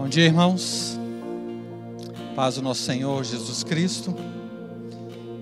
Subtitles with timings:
[0.00, 0.98] Bom dia, irmãos.
[2.34, 4.16] Paz do nosso Senhor Jesus Cristo.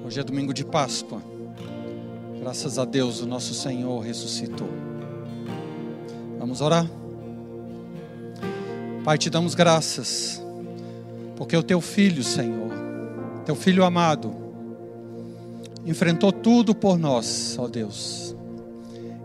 [0.05, 1.23] Hoje é domingo de Páscoa.
[2.41, 4.69] Graças a Deus, o nosso Senhor ressuscitou.
[6.41, 6.91] Vamos orar?
[9.05, 10.45] Pai, te damos graças,
[11.37, 12.73] porque o teu filho, Senhor,
[13.47, 14.35] teu filho amado,
[15.87, 18.35] enfrentou tudo por nós, ó Deus,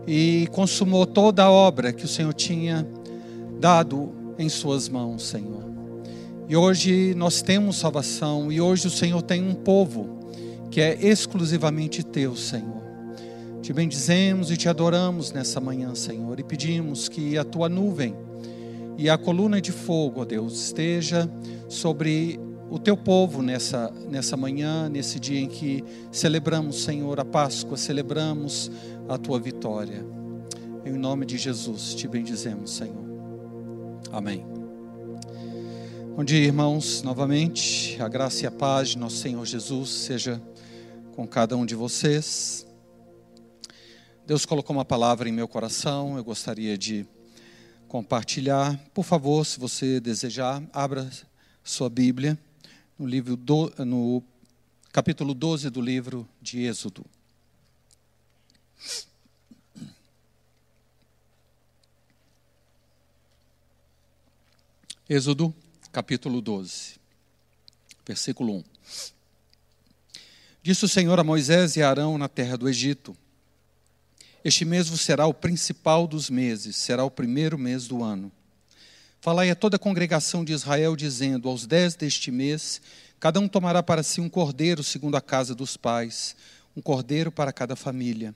[0.06, 2.86] e consumou toda a obra que o Senhor tinha
[3.58, 5.64] dado em Suas mãos, Senhor.
[6.48, 10.20] E hoje nós temos salvação, e hoje o Senhor tem um povo
[10.70, 12.82] que é exclusivamente teu, Senhor.
[13.62, 18.14] Te bendizemos e te adoramos nessa manhã, Senhor, e pedimos que a tua nuvem
[18.98, 21.30] e a coluna de fogo, ó Deus, esteja
[21.68, 22.38] sobre
[22.70, 28.70] o teu povo nessa, nessa manhã, nesse dia em que celebramos, Senhor, a Páscoa, celebramos
[29.08, 30.04] a tua vitória.
[30.84, 33.13] Em nome de Jesus te bendizemos, Senhor.
[34.14, 34.46] Amém.
[36.14, 38.00] Bom dia, irmãos, novamente.
[38.00, 40.40] A graça e a paz de nosso Senhor Jesus seja
[41.16, 42.64] com cada um de vocês.
[44.24, 47.04] Deus colocou uma palavra em meu coração, eu gostaria de
[47.88, 48.78] compartilhar.
[48.94, 51.10] Por favor, se você desejar, abra
[51.64, 52.38] sua Bíblia
[52.96, 54.22] no livro do, no
[54.92, 57.04] capítulo 12 do livro de Êxodo.
[65.06, 65.54] Êxodo,
[65.92, 66.94] capítulo 12,
[68.06, 68.64] versículo 1.
[70.62, 73.14] Disse o Senhor a Moisés e a Arão na terra do Egito:
[74.42, 78.32] Este mês será o principal dos meses, será o primeiro mês do ano.
[79.20, 82.80] Falai a toda a congregação de Israel, dizendo: Aos dez deste mês,
[83.20, 86.34] cada um tomará para si um cordeiro, segundo a casa dos pais,
[86.74, 88.34] um cordeiro para cada família.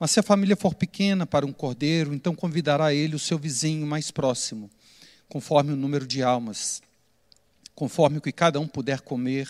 [0.00, 3.86] Mas se a família for pequena para um cordeiro, então convidará ele o seu vizinho
[3.86, 4.68] mais próximo
[5.32, 6.82] conforme o número de almas,
[7.74, 9.48] conforme o que cada um puder comer,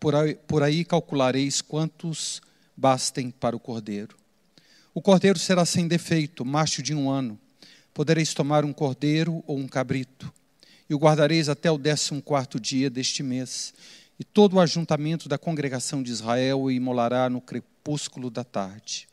[0.00, 2.40] por aí, por aí calculareis quantos
[2.74, 4.16] bastem para o cordeiro.
[4.94, 7.38] O cordeiro será sem defeito, macho de um ano.
[7.92, 10.32] Podereis tomar um cordeiro ou um cabrito,
[10.88, 13.74] e o guardareis até o décimo quarto dia deste mês.
[14.18, 19.06] E todo o ajuntamento da congregação de Israel o imolará no crepúsculo da tarde.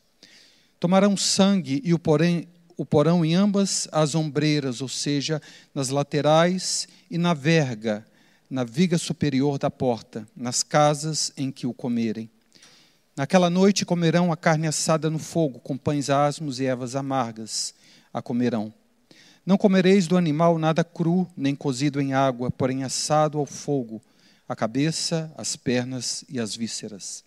[0.80, 5.40] Tomarão sangue e o porém o porão em ambas as ombreiras, ou seja,
[5.74, 8.06] nas laterais e na verga,
[8.50, 12.30] na viga superior da porta, nas casas em que o comerem.
[13.16, 17.74] Naquela noite comerão a carne assada no fogo, com pães asmos e ervas amargas
[18.12, 18.72] a comerão.
[19.44, 24.02] Não comereis do animal nada cru, nem cozido em água, porém assado ao fogo,
[24.48, 27.24] a cabeça, as pernas e as vísceras.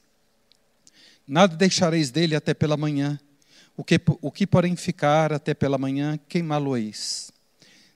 [1.28, 3.20] Nada deixareis dele até pela manhã,
[3.80, 7.32] o que, o que porém ficar até pela manhã, queimá-lo-eis.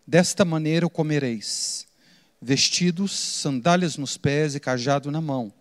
[0.07, 1.85] Desta maneira o comereis,
[2.41, 5.51] vestidos, sandálias nos pés e cajado na mão.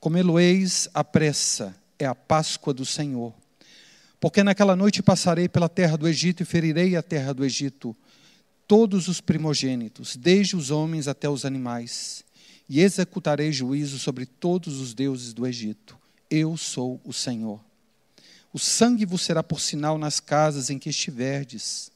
[0.00, 3.34] Comê-lo-eis à pressa, é a Páscoa do Senhor.
[4.18, 7.94] Porque naquela noite passarei pela terra do Egito e ferirei a terra do Egito,
[8.66, 12.24] todos os primogênitos, desde os homens até os animais,
[12.66, 15.98] e executarei juízo sobre todos os deuses do Egito.
[16.30, 17.60] Eu sou o Senhor.
[18.52, 21.90] O sangue vos será por sinal nas casas em que estiverdes.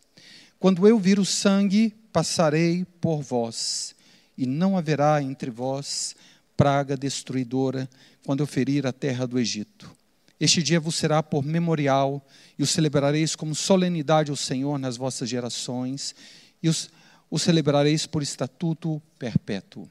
[0.58, 3.94] Quando eu vir o sangue, passarei por vós,
[4.38, 6.14] e não haverá entre vós
[6.56, 7.90] praga destruidora
[8.24, 9.90] quando eu ferir a terra do Egito.
[10.38, 12.24] Este dia vos será por memorial,
[12.58, 16.14] e o celebrareis como solenidade ao Senhor nas vossas gerações,
[16.62, 16.88] e os,
[17.30, 19.88] o celebrareis por estatuto perpétuo.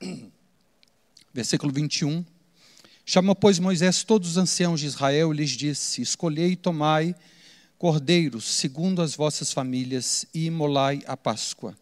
[1.32, 2.24] Versículo 21.
[3.08, 7.14] Chamou, pois, Moisés todos os anciãos de Israel e lhes disse: Escolhei e tomai
[7.78, 11.76] cordeiros, segundo as vossas famílias, e imolai a Páscoa.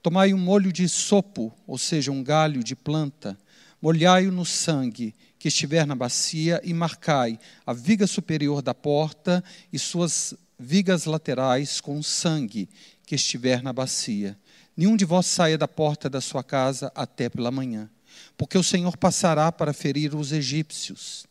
[0.00, 3.36] Tomai um molho de sopo, ou seja, um galho de planta,
[3.82, 7.36] molhai-o no sangue que estiver na bacia, e marcai
[7.66, 9.42] a viga superior da porta
[9.72, 12.68] e suas vigas laterais com o sangue
[13.04, 14.38] que estiver na bacia.
[14.76, 17.90] Nenhum de vós saia da porta da sua casa até pela manhã
[18.36, 21.26] porque o Senhor passará para ferir os egípcios.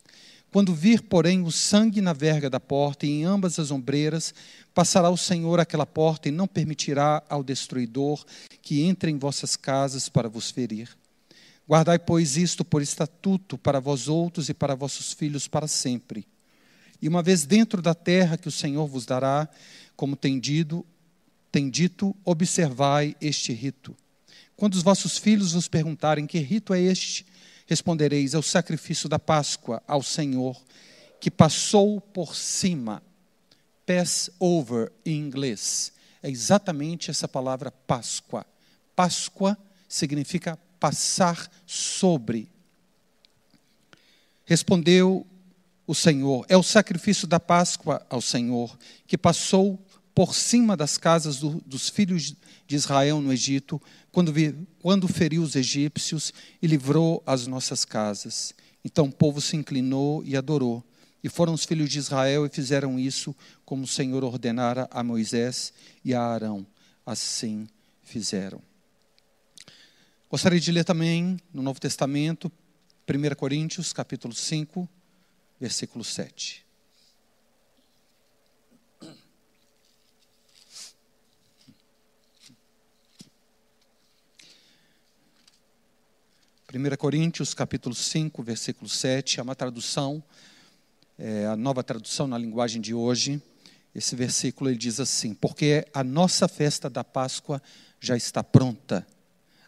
[0.51, 4.33] Quando vir, porém, o sangue na verga da porta e em ambas as ombreiras,
[4.73, 8.23] passará o Senhor aquela porta e não permitirá ao destruidor
[8.61, 10.89] que entre em vossas casas para vos ferir.
[11.67, 16.27] Guardai, pois, isto por estatuto para vós outros e para vossos filhos para sempre.
[17.01, 19.49] E uma vez dentro da terra que o Senhor vos dará,
[19.95, 20.85] como tem dito,
[21.51, 23.95] tem dito observai este rito.
[24.55, 27.25] Quando os vossos filhos vos perguntarem que rito é este,
[27.65, 30.61] respondereis: é o sacrifício da Páscoa ao Senhor,
[31.19, 33.01] que passou por cima.
[33.85, 35.91] Pass over em inglês.
[36.21, 38.45] é exatamente essa palavra Páscoa.
[38.95, 39.57] Páscoa
[39.89, 42.49] significa passar sobre.
[44.45, 45.27] Respondeu
[45.85, 51.37] o Senhor: É o sacrifício da Páscoa ao Senhor, que passou por cima das casas
[51.39, 52.35] do, dos filhos
[52.67, 53.81] de Israel no Egito,
[54.11, 58.53] quando, vi, quando feriu os egípcios e livrou as nossas casas.
[58.85, 60.83] Então o povo se inclinou e adorou.
[61.23, 65.73] E foram os filhos de Israel e fizeram isso como o Senhor ordenara a Moisés
[66.03, 66.65] e a Arão.
[67.05, 67.67] Assim
[68.03, 68.61] fizeram.
[70.29, 72.51] Gostaria de ler também no Novo Testamento,
[73.07, 74.87] 1 Coríntios, capítulo 5,
[75.59, 76.65] versículo 7.
[86.73, 90.23] Primeira Coríntios, capítulo 5, versículo 7, é uma tradução,
[91.19, 93.39] é a nova tradução na linguagem de hoje.
[93.93, 97.61] Esse versículo ele diz assim: Porque a nossa festa da Páscoa
[97.99, 99.05] já está pronta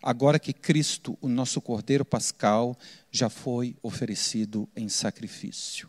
[0.01, 2.75] agora que Cristo, o nosso Cordeiro Pascal,
[3.11, 5.87] já foi oferecido em sacrifício.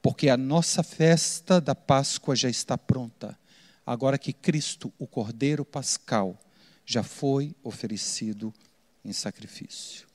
[0.00, 3.36] Porque a nossa festa da Páscoa já está pronta,
[3.84, 6.38] agora que Cristo, o Cordeiro Pascal,
[6.86, 8.54] já foi oferecido
[9.04, 10.08] em sacrifício.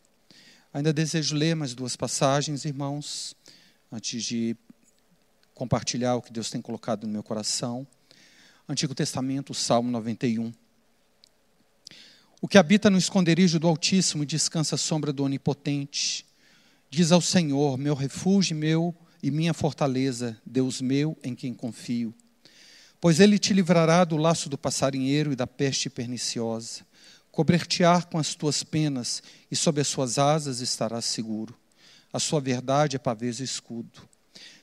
[0.75, 3.33] Ainda desejo ler mais duas passagens, irmãos,
[3.89, 4.57] antes de
[5.53, 7.87] compartilhar o que Deus tem colocado no meu coração.
[8.67, 10.51] Antigo Testamento, Salmo 91.
[12.41, 16.25] O que habita no esconderijo do Altíssimo e descansa à sombra do Onipotente,
[16.89, 18.93] diz ao Senhor, meu refúgio meu
[19.23, 22.13] e minha fortaleza, Deus meu em quem confio.
[22.99, 26.85] Pois ele te livrará do laço do passarinheiro e da peste perniciosa.
[27.35, 29.21] Cobrir-te-á com as tuas penas,
[29.51, 31.53] e sob as suas asas estarás seguro.
[32.13, 34.07] A sua verdade é pavês e escudo.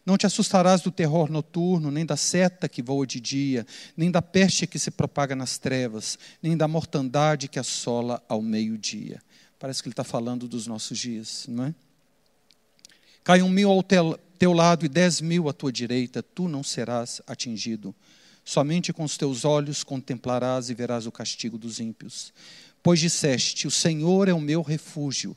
[0.06, 4.22] Não te assustarás do terror noturno, nem da seta que voa de dia, nem da
[4.22, 9.20] peste que se propaga nas trevas, nem da mortandade que assola ao meio-dia.
[9.58, 11.74] Parece que ele está falando dos nossos dias, não é?
[13.22, 17.20] Cai um mil ao teu lado e dez mil à tua direita, tu não serás
[17.26, 17.94] atingido.
[18.44, 22.32] Somente com os teus olhos contemplarás e verás o castigo dos ímpios.
[22.82, 25.36] Pois disseste: O Senhor é o meu refúgio,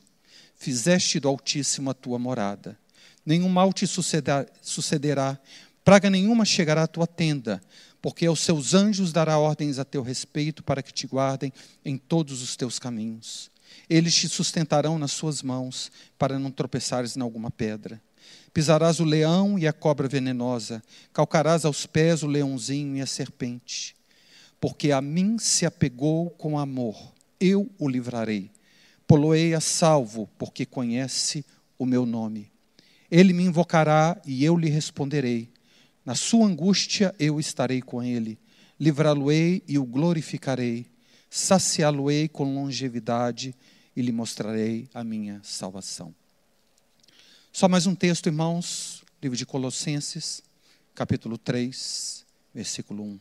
[0.56, 2.78] fizeste do Altíssimo a tua morada
[3.26, 5.38] nenhum mal te sucederá,
[5.84, 7.60] praga nenhuma chegará à tua tenda,
[8.00, 11.52] porque aos seus anjos dará ordens a teu respeito para que te guardem
[11.84, 13.50] em todos os teus caminhos.
[13.90, 18.00] Eles te sustentarão nas suas mãos, para não tropeçares em alguma pedra.
[18.52, 20.82] Pisarás o leão e a cobra venenosa,
[21.12, 23.94] calcarás aos pés o leãozinho e a serpente.
[24.60, 28.50] Porque a mim se apegou com amor, eu o livrarei.
[29.06, 31.44] Poloei a salvo, porque conhece
[31.78, 32.50] o meu nome.
[33.10, 35.48] Ele me invocará e eu lhe responderei.
[36.04, 38.38] Na sua angústia eu estarei com ele.
[38.80, 40.86] Livrá-lo-ei e o glorificarei.
[41.30, 43.54] Saciá-lo-ei com longevidade
[43.94, 46.14] e lhe mostrarei a minha salvação.
[47.56, 49.02] Só mais um texto, irmãos.
[49.22, 50.42] Livro de Colossenses,
[50.94, 52.22] capítulo 3,
[52.52, 53.20] versículo 1.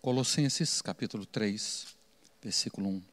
[0.00, 1.88] Colossenses capítulo 3,
[2.40, 3.09] versículo 1.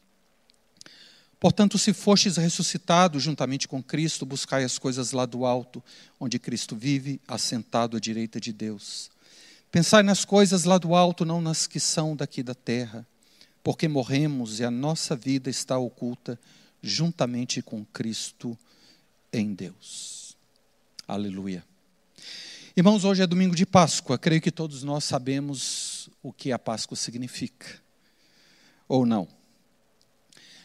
[1.40, 5.84] Portanto, se fostes ressuscitados juntamente com Cristo, buscai as coisas lá do alto,
[6.20, 9.12] onde Cristo vive, assentado à direita de Deus.
[9.72, 13.06] Pensai nas coisas lá do alto, não nas que são daqui da terra,
[13.64, 16.40] porque morremos e a nossa vida está oculta
[16.82, 18.58] juntamente com Cristo
[19.32, 20.36] em Deus.
[21.08, 21.64] Aleluia.
[22.76, 26.96] Irmãos, hoje é domingo de Páscoa, creio que todos nós sabemos o que a Páscoa
[26.96, 27.80] significa,
[28.88, 29.28] ou não.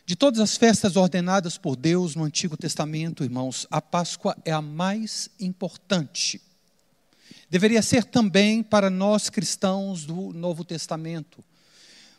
[0.04, 4.60] De todas as festas ordenadas por Deus no Antigo Testamento, irmãos, a Páscoa é a
[4.60, 6.40] mais importante.
[7.48, 11.44] Deveria ser também para nós cristãos do Novo Testamento.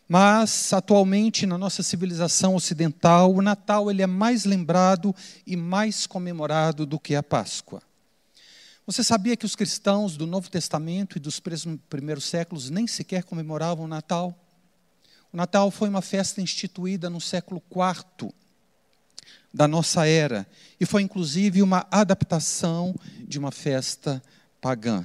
[0.07, 5.13] Mas atualmente na nossa civilização ocidental, o Natal ele é mais lembrado
[5.45, 7.81] e mais comemorado do que a Páscoa.
[8.85, 11.41] Você sabia que os cristãos do Novo Testamento e dos
[11.89, 14.37] primeiros séculos nem sequer comemoravam o Natal?
[15.33, 18.31] O Natal foi uma festa instituída no século IV
[19.51, 20.47] da nossa era
[20.79, 22.93] e foi inclusive uma adaptação
[23.27, 24.21] de uma festa
[24.61, 25.03] pagã.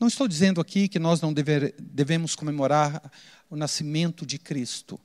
[0.00, 3.12] Não estou dizendo aqui que nós não dever, devemos comemorar
[3.50, 4.98] o nascimento de Cristo,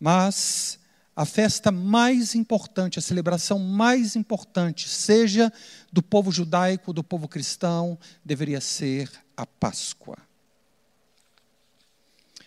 [0.00, 0.80] mas
[1.14, 5.52] a festa mais importante, a celebração mais importante, seja
[5.92, 10.25] do povo judaico, do povo cristão, deveria ser a Páscoa.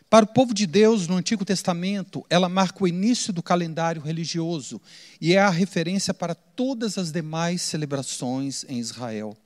[0.10, 4.82] Para o povo de Deus, no Antigo Testamento, ela marca o início do calendário religioso
[5.22, 9.38] e é a referência para todas as demais celebrações em Israel.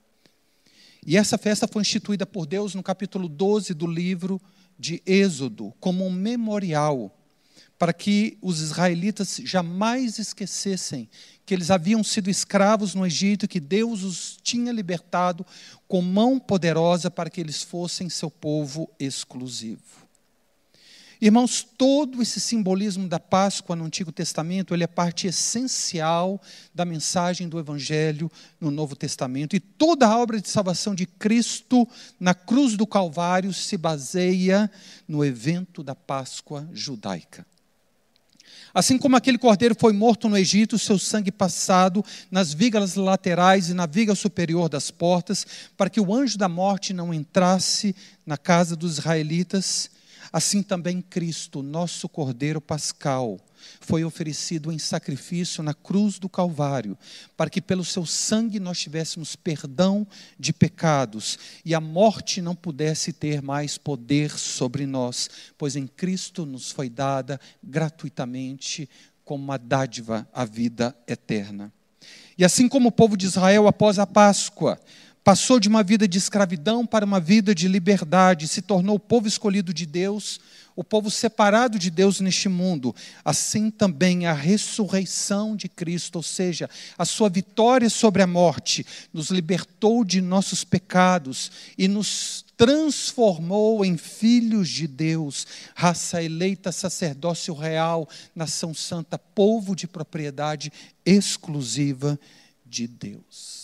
[1.06, 4.42] E essa festa foi instituída por Deus no capítulo 12 do livro
[4.80, 7.14] de Êxodo, como um memorial,
[7.78, 11.10] para que os israelitas jamais esquecessem
[11.46, 15.46] que eles haviam sido escravos no Egito, que Deus os tinha libertado
[15.90, 20.03] com mão poderosa para que eles fossem seu povo exclusivo.
[21.26, 26.38] Irmãos, todo esse simbolismo da Páscoa no Antigo Testamento, ele é parte essencial
[26.76, 29.56] da mensagem do Evangelho no Novo Testamento.
[29.56, 31.88] E toda a obra de salvação de Cristo
[32.20, 34.70] na cruz do Calvário se baseia
[35.08, 37.46] no evento da Páscoa judaica.
[38.74, 43.74] Assim como aquele cordeiro foi morto no Egito, seu sangue passado nas vigas laterais e
[43.74, 48.76] na viga superior das portas, para que o anjo da morte não entrasse na casa
[48.76, 49.90] dos israelitas,
[50.34, 53.40] Assim também Cristo, nosso Cordeiro Pascal,
[53.80, 56.98] foi oferecido em sacrifício na cruz do Calvário,
[57.38, 60.08] para que pelo seu sangue nós tivéssemos perdão
[60.40, 66.48] de pecados e a morte não pudesse ter mais poder sobre nós, pois em Cristo
[66.48, 68.90] nos foi dada gratuitamente
[69.24, 71.72] como uma dádiva a vida eterna.
[72.36, 74.80] E assim como o povo de Israel após a Páscoa,
[75.24, 79.28] passou de uma vida de escravidão para uma vida de liberdade, se tornou o povo
[79.28, 80.40] escolhido de Deus,
[80.76, 82.94] o povo separado de Deus neste mundo.
[83.24, 89.30] Assim também a ressurreição de Cristo, ou seja, a sua vitória sobre a morte, nos
[89.30, 98.08] libertou de nossos pecados e nos transformou em filhos de Deus, raça eleita, sacerdócio real,
[98.36, 100.72] nação santa, povo de propriedade
[101.06, 102.20] exclusiva
[102.66, 103.63] de Deus.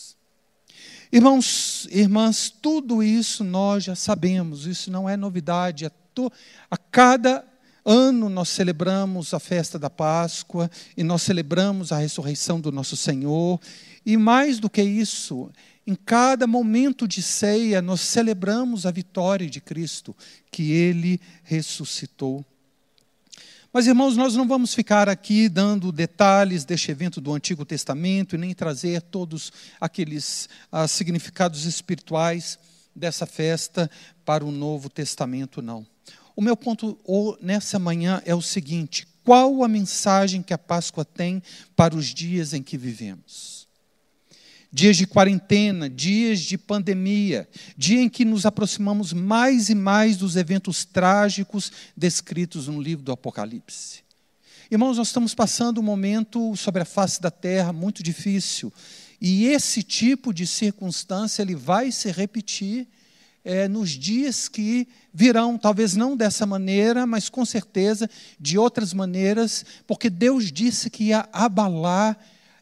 [1.12, 5.88] Irmãos, irmãs, tudo isso nós já sabemos, isso não é novidade.
[5.88, 6.32] A, to,
[6.70, 7.44] a cada
[7.84, 13.60] ano nós celebramos a festa da Páscoa e nós celebramos a ressurreição do nosso Senhor.
[14.06, 15.50] E mais do que isso,
[15.88, 20.16] em cada momento de ceia, nós celebramos a vitória de Cristo,
[20.52, 22.46] que Ele ressuscitou.
[23.72, 28.38] Mas, irmãos, nós não vamos ficar aqui dando detalhes deste evento do Antigo Testamento e
[28.40, 32.58] nem trazer todos aqueles ah, significados espirituais
[32.96, 33.90] dessa festa
[34.26, 35.86] para o Novo Testamento, não.
[36.36, 36.98] O meu ponto
[37.40, 41.44] nessa manhã é o seguinte: qual a mensagem que a Páscoa tem
[41.76, 43.59] para os dias em que vivemos?
[44.72, 50.36] Dias de quarentena, dias de pandemia, dia em que nos aproximamos mais e mais dos
[50.36, 54.04] eventos trágicos descritos no livro do Apocalipse.
[54.70, 58.72] Irmãos, nós estamos passando um momento sobre a face da terra muito difícil,
[59.20, 62.88] e esse tipo de circunstância ele vai se repetir
[63.44, 68.08] é, nos dias que virão, talvez não dessa maneira, mas com certeza
[68.40, 72.18] de outras maneiras, porque Deus disse que ia abalar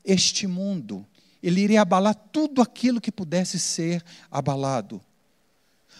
[0.05, 1.05] este mundo
[1.41, 5.01] ele iria abalar tudo aquilo que pudesse ser abalado.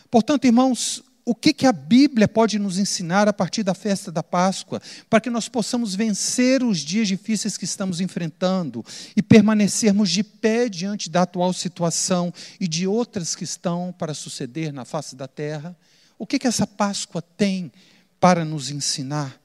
[0.10, 4.24] Portanto, irmãos, o que, que a Bíblia pode nos ensinar a partir da festa da
[4.24, 8.82] Páscoa, para que nós possamos vencer os dias difíceis que estamos enfrentando
[9.14, 14.72] e permanecermos de pé diante da atual situação e de outras que estão para suceder
[14.72, 15.76] na face da terra?
[16.18, 17.74] O que, que essa Páscoa tem
[18.22, 19.38] para nos ensinar?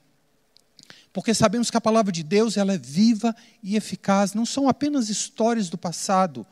[1.13, 5.11] Porque sabemos que a palavra de Deus ela é viva e eficaz, não são apenas
[5.11, 6.47] histórias do passado,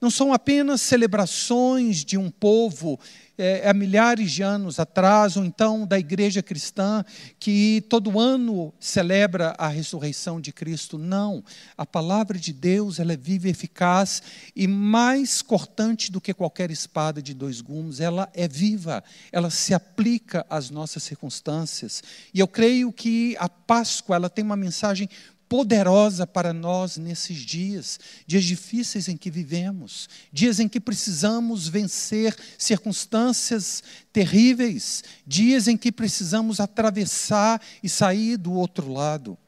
[0.00, 2.98] não são apenas celebrações de um povo
[3.38, 7.04] é, há milhares de anos atrás, ou então da igreja cristã,
[7.38, 10.98] que todo ano celebra a ressurreição de Cristo.
[10.98, 11.44] Não.
[11.76, 14.22] A palavra de Deus ela é viva e eficaz
[14.56, 18.00] e mais cortante do que qualquer espada de dois gumes.
[18.00, 22.02] Ela é viva, ela se aplica às nossas circunstâncias.
[22.34, 25.08] E eu creio que a Páscoa ela tem uma mensagem
[25.48, 32.36] poderosa para nós nesses dias, dias difíceis em que vivemos, dias em que precisamos vencer
[32.58, 39.38] circunstâncias terríveis, dias em que precisamos atravessar e sair do outro lado.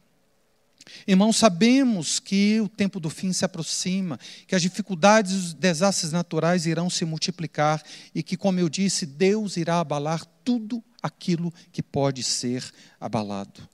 [1.06, 6.12] Irmãos, sabemos que o tempo do fim se aproxima, que as dificuldades e os desastres
[6.12, 7.82] naturais irão se multiplicar
[8.14, 12.64] e que, como eu disse, Deus irá abalar tudo aquilo que pode ser
[12.98, 13.69] abalado.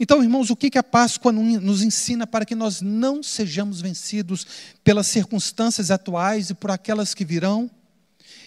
[0.00, 4.46] Então, irmãos, o que a Páscoa nos ensina para que nós não sejamos vencidos
[4.84, 7.68] pelas circunstâncias atuais e por aquelas que virão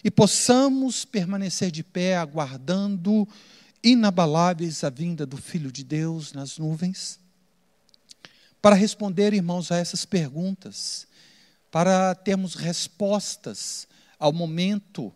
[0.03, 3.27] e possamos permanecer de pé aguardando
[3.83, 7.19] inabaláveis a vinda do Filho de Deus nas nuvens?
[8.61, 11.05] Para responder, irmãos, a essas perguntas,
[11.69, 15.11] para termos respostas ao momento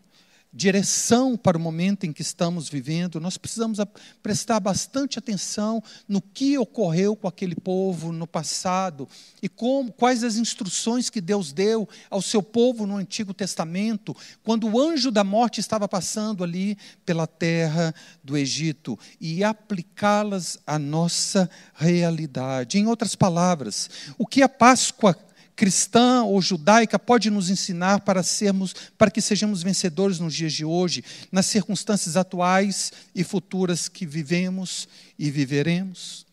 [0.56, 3.78] direção para o momento em que estamos vivendo, nós precisamos
[4.22, 9.06] prestar bastante atenção no que ocorreu com aquele povo no passado
[9.42, 14.66] e como, quais as instruções que Deus deu ao seu povo no Antigo Testamento, quando
[14.66, 17.94] o anjo da morte estava passando ali pela terra
[18.24, 22.78] do Egito, e aplicá-las à nossa realidade.
[22.78, 25.14] Em outras palavras, o que a Páscoa
[25.56, 30.64] cristã ou judaica pode nos ensinar para sermos, para que sejamos vencedores nos dias de
[30.64, 34.86] hoje, nas circunstâncias atuais e futuras que vivemos
[35.18, 36.26] e viveremos?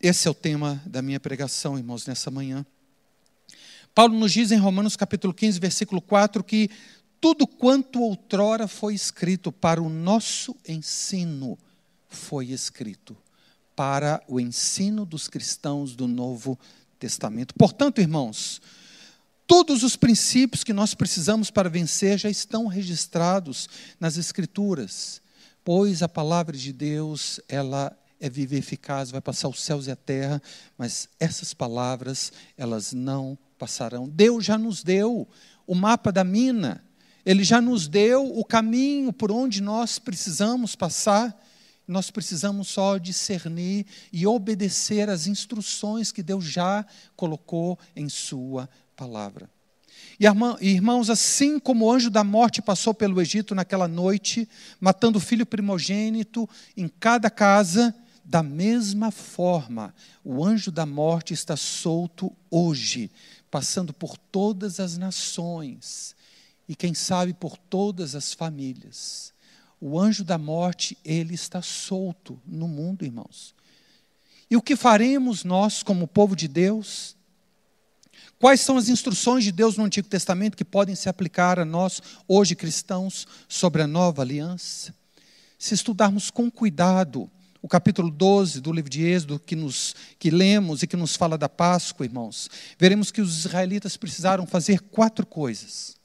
[0.00, 2.64] Esse é o tema da minha pregação, irmãos, nessa manhã.
[3.94, 6.70] Paulo nos diz em Romanos capítulo 15, versículo 4 que
[7.20, 11.58] tudo quanto outrora foi escrito para o nosso ensino
[12.08, 13.16] foi escrito
[13.74, 16.58] para o ensino dos cristãos do Novo
[16.98, 17.54] Testamento.
[17.54, 18.60] Portanto, irmãos,
[19.46, 23.68] todos os princípios que nós precisamos para vencer já estão registrados
[24.00, 25.20] nas Escrituras,
[25.64, 29.90] pois a palavra de Deus, ela é viva e eficaz, vai passar os céus e
[29.90, 30.42] a terra,
[30.76, 34.08] mas essas palavras, elas não passarão.
[34.08, 35.28] Deus já nos deu
[35.66, 36.82] o mapa da mina,
[37.24, 41.36] Ele já nos deu o caminho por onde nós precisamos passar.
[41.86, 49.48] Nós precisamos só discernir e obedecer às instruções que Deus já colocou em Sua palavra.
[50.18, 50.26] E
[50.68, 54.48] irmãos, assim como o anjo da morte passou pelo Egito naquela noite,
[54.80, 61.56] matando o filho primogênito em cada casa, da mesma forma, o anjo da morte está
[61.56, 63.08] solto hoje,
[63.50, 66.16] passando por todas as nações
[66.68, 69.32] e, quem sabe, por todas as famílias.
[69.80, 73.54] O anjo da morte, ele está solto no mundo, irmãos.
[74.50, 77.16] E o que faremos nós, como povo de Deus?
[78.38, 82.02] Quais são as instruções de Deus no Antigo Testamento que podem se aplicar a nós,
[82.28, 84.94] hoje cristãos, sobre a nova aliança?
[85.58, 87.30] Se estudarmos com cuidado
[87.62, 91.36] o capítulo 12 do livro de Êxodo, que, nos, que lemos e que nos fala
[91.36, 92.48] da Páscoa, irmãos,
[92.78, 95.95] veremos que os israelitas precisaram fazer quatro coisas.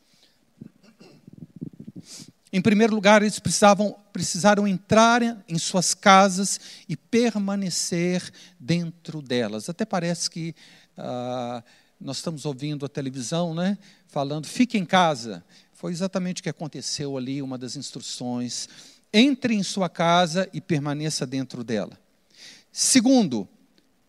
[2.54, 9.70] Em primeiro lugar, eles precisavam, precisaram entrar em suas casas e permanecer dentro delas.
[9.70, 10.54] Até parece que
[10.98, 11.64] ah,
[12.00, 15.44] nós estamos ouvindo a televisão, né, falando, fique em casa.
[15.72, 18.68] Foi exatamente o que aconteceu ali, uma das instruções.
[19.14, 21.98] Entre em sua casa e permaneça dentro dela.
[22.70, 23.48] Segundo,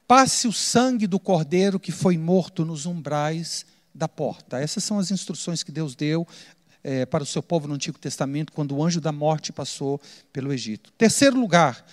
[0.06, 4.58] passe o sangue do cordeiro que foi morto nos umbrais da porta.
[4.58, 6.26] Essas são as instruções que Deus deu
[6.84, 10.00] é, para o seu povo no Antigo Testamento, quando o anjo da morte passou
[10.32, 10.92] pelo Egito.
[10.98, 11.84] Terceiro lugar,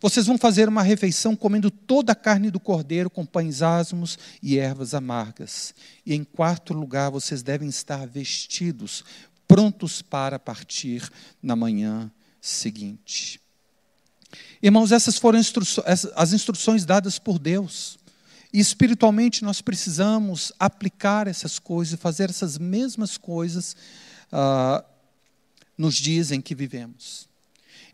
[0.00, 4.58] vocês vão fazer uma refeição comendo toda a carne do cordeiro com pães asmos e
[4.58, 5.74] ervas amargas.
[6.04, 9.04] E em quarto lugar, vocês devem estar vestidos,
[9.48, 11.10] prontos para partir
[11.42, 13.40] na manhã seguinte.
[14.62, 17.98] Irmãos, essas foram as instruções dadas por Deus.
[18.52, 23.76] E espiritualmente nós precisamos aplicar essas coisas fazer essas mesmas coisas
[24.36, 24.84] uh,
[25.78, 27.26] nos dias em que vivemos.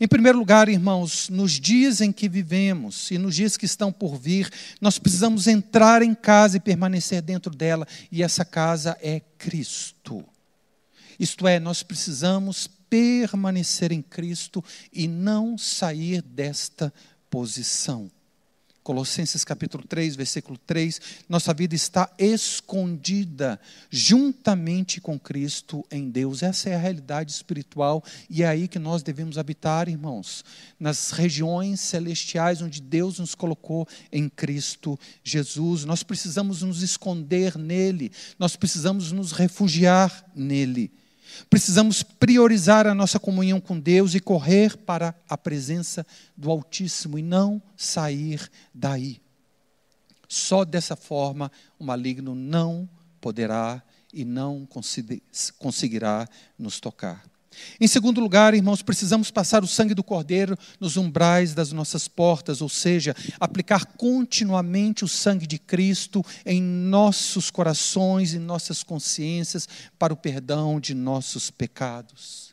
[0.00, 4.16] Em primeiro lugar, irmãos, nos dias em que vivemos e nos dias que estão por
[4.16, 4.50] vir,
[4.80, 10.24] nós precisamos entrar em casa e permanecer dentro dela, e essa casa é Cristo.
[11.20, 16.92] Isto é, nós precisamos permanecer em Cristo e não sair desta
[17.30, 18.10] posição.
[18.82, 26.42] Colossenses capítulo 3, versículo 3, nossa vida está escondida juntamente com Cristo em Deus.
[26.42, 30.44] Essa é a realidade espiritual e é aí que nós devemos habitar, irmãos,
[30.80, 35.84] nas regiões celestiais onde Deus nos colocou em Cristo Jesus.
[35.84, 40.90] Nós precisamos nos esconder nele, nós precisamos nos refugiar nele.
[41.48, 47.22] Precisamos priorizar a nossa comunhão com Deus e correr para a presença do Altíssimo e
[47.22, 49.20] não sair daí.
[50.28, 52.88] Só dessa forma o maligno não
[53.20, 54.68] poderá e não
[55.58, 57.31] conseguirá nos tocar.
[57.80, 62.60] Em segundo lugar, irmãos, precisamos passar o sangue do Cordeiro nos umbrais das nossas portas,
[62.60, 70.12] ou seja, aplicar continuamente o sangue de Cristo em nossos corações e nossas consciências para
[70.12, 72.52] o perdão de nossos pecados.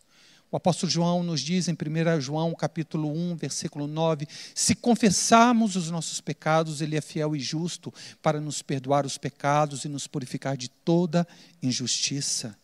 [0.52, 5.92] O apóstolo João nos diz em 1 João capítulo 1, versículo 9, se confessarmos os
[5.92, 10.58] nossos pecados, ele é fiel e justo para nos perdoar os pecados e nos purificar
[10.58, 11.28] de toda
[11.62, 12.58] injustiça.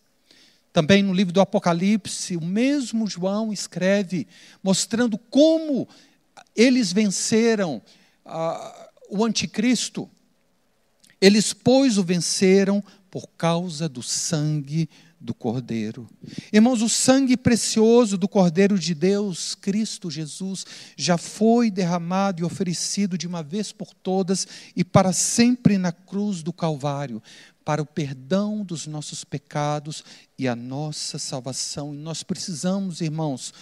[0.76, 4.28] Também no livro do Apocalipse, o mesmo João escreve,
[4.62, 5.88] mostrando como
[6.54, 7.80] eles venceram
[8.26, 10.06] uh, o anticristo.
[11.18, 14.86] Eles, pois, o venceram por causa do sangue
[15.18, 16.06] do Cordeiro.
[16.52, 23.16] Irmãos, o sangue precioso do Cordeiro de Deus, Cristo Jesus, já foi derramado e oferecido
[23.16, 27.22] de uma vez por todas e para sempre na cruz do Calvário,
[27.66, 30.04] para o perdão dos nossos pecados
[30.38, 31.92] e a nossa salvação.
[31.92, 33.52] E nós precisamos, irmãos,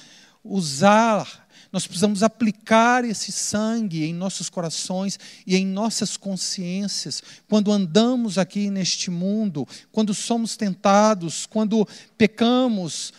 [0.45, 8.38] usar nós precisamos aplicar esse sangue em nossos corações e em nossas consciências, quando andamos
[8.38, 11.85] aqui neste mundo, quando somos tentados, quando
[12.17, 13.12] pecamos.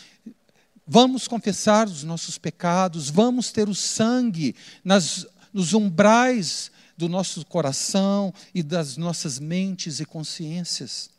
[0.87, 8.33] Vamos confessar os nossos pecados, vamos ter o sangue nas, nos umbrais do nosso coração
[8.53, 11.09] e das nossas mentes e consciências.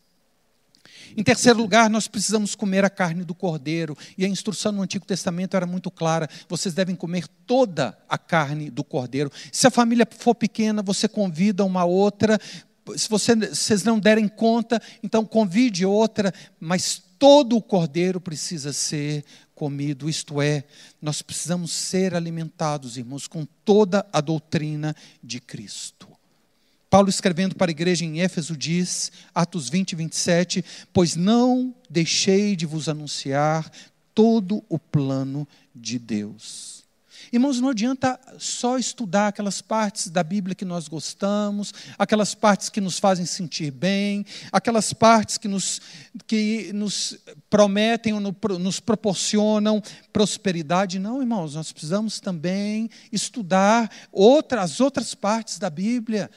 [1.17, 3.97] Em terceiro lugar, nós precisamos comer a carne do cordeiro.
[4.17, 8.71] E a instrução no Antigo Testamento era muito clara: vocês devem comer toda a carne
[8.71, 9.31] do cordeiro.
[9.53, 12.39] Se a família for pequena, você convida uma outra.
[12.97, 19.25] Se você, vocês não derem conta, então convide outra, mas todo o cordeiro precisa ser
[19.57, 20.63] comido, isto é,
[21.03, 26.07] nós precisamos ser alimentados, irmãos, com toda a doutrina de Cristo.
[26.89, 32.67] Paulo, escrevendo para a igreja em Éfeso, diz, Atos 20, 27, Pois não deixei de
[32.67, 33.69] vos anunciar
[34.15, 36.76] todo o plano de Deus.
[37.33, 42.81] Irmãos, não adianta só estudar aquelas partes da Bíblia que nós gostamos, aquelas partes que
[42.81, 45.81] nos fazem sentir bem, aquelas partes que nos,
[46.27, 47.19] que nos
[47.51, 50.99] prometem ou nos proporcionam prosperidade.
[50.99, 56.31] Não, irmãos, nós precisamos também estudar outras, as outras partes da Bíblia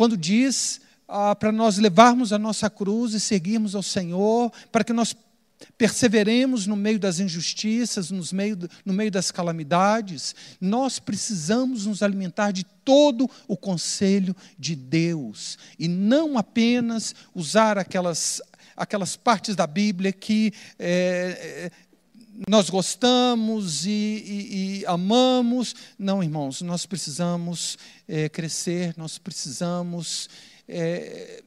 [0.00, 4.94] quando diz ah, para nós levarmos a nossa cruz e seguirmos ao Senhor, para que
[4.94, 5.14] nós
[5.80, 12.50] perseveremos no meio das injustiças, nos meio, no meio das calamidades, nós precisamos nos alimentar
[12.50, 18.42] de todo o conselho de Deus e não apenas usar aquelas,
[18.76, 21.70] aquelas partes da Bíblia que é,
[22.46, 25.74] nós gostamos e, e, e, amamos.
[25.98, 30.28] Não, irmãos, nós precisamos é, crescer, nós precisamos
[30.68, 31.42] é,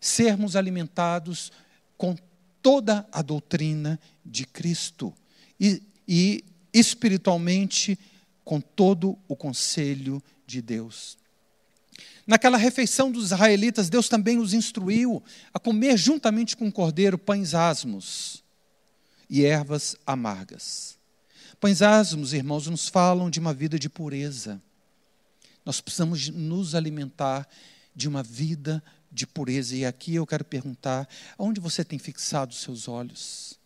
[0.00, 1.52] sermos alimentados
[1.96, 2.16] com
[2.62, 5.14] toda a doutrina de Cristo
[5.58, 7.98] e, e espiritualmente
[8.44, 11.18] com todo o conselho de Deus.
[12.26, 17.54] Naquela refeição dos israelitas, Deus também os instruiu a comer juntamente com o cordeiro pães
[17.54, 18.44] asmos
[19.30, 20.98] e ervas amargas.
[21.60, 24.60] Pães asmos, irmãos, nos falam de uma vida de pureza.
[25.64, 27.48] Nós precisamos nos alimentar
[27.94, 29.76] de uma vida de pureza.
[29.76, 33.58] E aqui eu quero perguntar: aonde você tem fixado os seus olhos?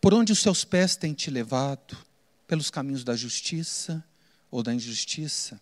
[0.00, 1.96] Por onde os seus pés têm te levado?
[2.46, 4.04] Pelos caminhos da justiça
[4.50, 5.60] ou da injustiça?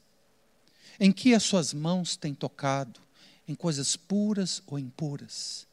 [0.99, 3.01] Em que as suas mãos têm tocado?
[3.47, 5.69] Em coisas puras ou impuras?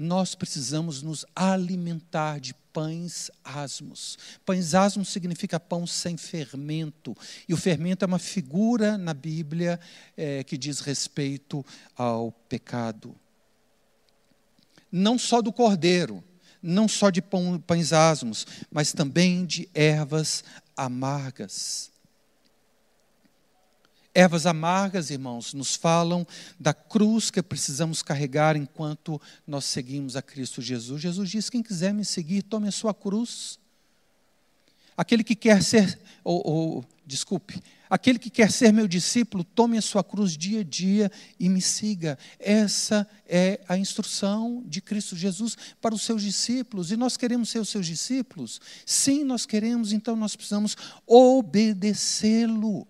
[0.00, 4.18] nós precisamos nos alimentar de pães asmos.
[4.44, 7.16] Pães asmos significa pão sem fermento.
[7.48, 9.78] E o fermento é uma figura na Bíblia
[10.16, 11.64] é, que diz respeito
[11.96, 13.14] ao pecado.
[14.90, 16.22] Não só do cordeiro,
[16.62, 20.44] não só de pães asmos, mas também de ervas
[20.76, 21.89] amargas.
[24.20, 26.26] Ervas amargas, irmãos, nos falam
[26.58, 31.00] da cruz que precisamos carregar enquanto nós seguimos a Cristo Jesus.
[31.00, 33.58] Jesus diz: quem quiser me seguir, tome a sua cruz.
[34.94, 39.82] Aquele que quer ser, ou, ou desculpe, aquele que quer ser meu discípulo, tome a
[39.82, 42.18] sua cruz dia a dia e me siga.
[42.38, 46.92] Essa é a instrução de Cristo Jesus para os seus discípulos.
[46.92, 48.60] E nós queremos ser os seus discípulos?
[48.84, 52.86] Sim, nós queremos, então nós precisamos obedecê-lo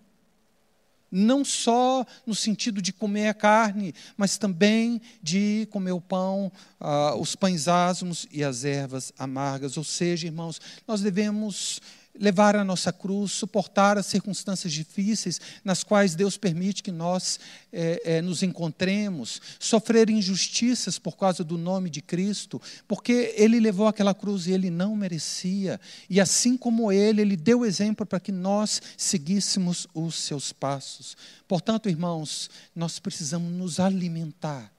[1.11, 7.19] não só no sentido de comer a carne, mas também de comer o pão, uh,
[7.19, 9.75] os pães asmos e as ervas amargas.
[9.75, 11.81] Ou seja, irmãos, nós devemos
[12.21, 17.39] levar a nossa cruz, suportar as circunstâncias difíceis nas quais Deus permite que nós
[17.73, 23.87] é, é, nos encontremos, sofrer injustiças por causa do nome de Cristo, porque Ele levou
[23.87, 28.31] aquela cruz e Ele não merecia, e assim como Ele, Ele deu exemplo para que
[28.31, 31.17] nós seguíssemos os seus passos.
[31.47, 34.71] Portanto, irmãos, nós precisamos nos alimentar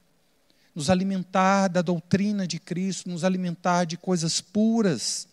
[0.75, 5.29] nos alimentar da doutrina de Cristo, nos alimentar de coisas puras.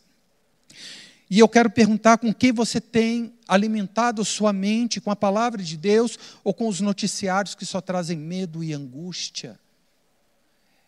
[1.30, 5.78] E eu quero perguntar com que você tem alimentado sua mente com a palavra de
[5.78, 9.60] Deus ou com os noticiários que só trazem medo e angústia.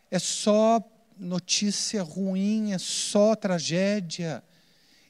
[0.10, 0.82] É só
[1.18, 4.44] notícia ruim, é só tragédia.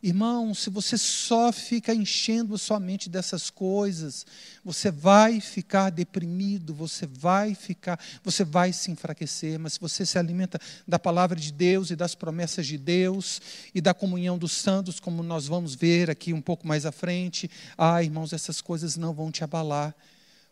[0.03, 4.25] Irmão, se você só fica enchendo a sua mente dessas coisas,
[4.65, 10.17] você vai ficar deprimido, você vai ficar, você vai se enfraquecer, mas se você se
[10.17, 13.39] alimenta da palavra de Deus e das promessas de Deus
[13.75, 17.47] e da comunhão dos santos, como nós vamos ver aqui um pouco mais à frente,
[17.77, 19.95] ah, irmãos, essas coisas não vão te abalar,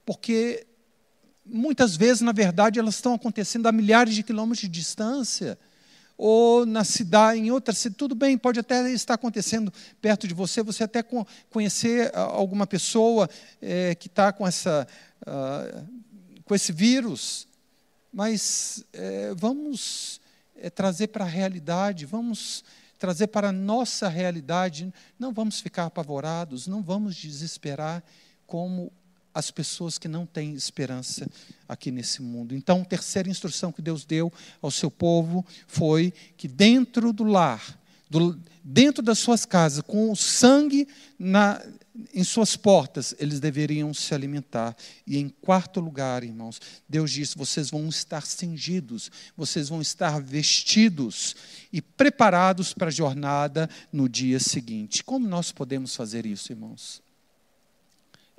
[0.06, 0.68] porque
[1.44, 5.58] muitas vezes, na verdade, elas estão acontecendo a milhares de quilômetros de distância
[6.22, 10.62] ou na cidade, em outra cidade, tudo bem, pode até estar acontecendo perto de você,
[10.62, 11.02] você até
[11.50, 13.30] conhecer alguma pessoa
[13.62, 14.86] é, que está com, essa,
[15.22, 15.88] uh,
[16.44, 17.48] com esse vírus,
[18.12, 20.20] mas é, vamos
[20.58, 22.66] é, trazer para a realidade, vamos
[23.00, 28.04] trazer para a nossa realidade, não vamos ficar apavorados, não vamos desesperar
[28.46, 28.92] como
[29.34, 31.30] as pessoas que não têm esperança
[31.68, 32.56] aqui nesse mundo.
[32.56, 37.80] Então, a terceira instrução que Deus deu ao seu povo foi que dentro do lar,
[38.10, 40.88] do, dentro das suas casas, com o sangue
[41.18, 41.62] na,
[42.14, 44.76] em suas portas, eles deveriam se alimentar.
[45.06, 51.36] E em quarto lugar, irmãos, Deus disse: vocês vão estar cingidos, vocês vão estar vestidos
[51.72, 55.04] e preparados para a jornada no dia seguinte.
[55.04, 57.02] Como nós podemos fazer isso, irmãos?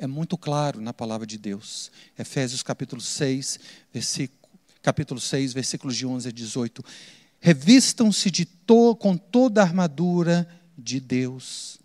[0.00, 1.92] É muito claro na palavra de Deus.
[2.18, 3.60] Efésios capítulo 6,
[3.92, 4.40] versículo,
[4.82, 6.82] capítulo 6, versículos de 11 a 18.
[7.38, 11.78] Revistam-se de to, com toda a armadura de Deus.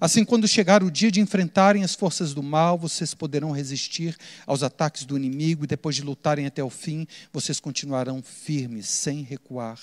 [0.00, 4.62] Assim, quando chegar o dia de enfrentarem as forças do mal, vocês poderão resistir aos
[4.62, 9.78] ataques do inimigo e depois de lutarem até o fim, vocês continuarão firmes, sem recuar.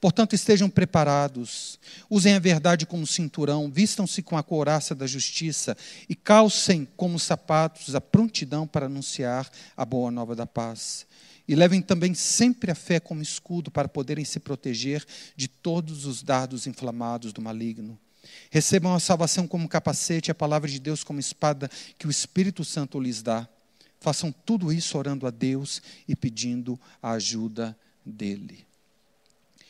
[0.00, 5.76] Portanto, estejam preparados, usem a verdade como cinturão, vistam-se com a couraça da justiça
[6.08, 11.06] e calcem como sapatos a prontidão para anunciar a boa nova da paz.
[11.46, 15.04] E levem também sempre a fé como escudo para poderem se proteger
[15.36, 17.98] de todos os dardos inflamados do maligno.
[18.50, 22.98] Recebam a salvação como capacete, a palavra de Deus como espada que o Espírito Santo
[22.98, 23.46] lhes dá.
[24.00, 28.66] Façam tudo isso orando a Deus e pedindo a ajuda dele.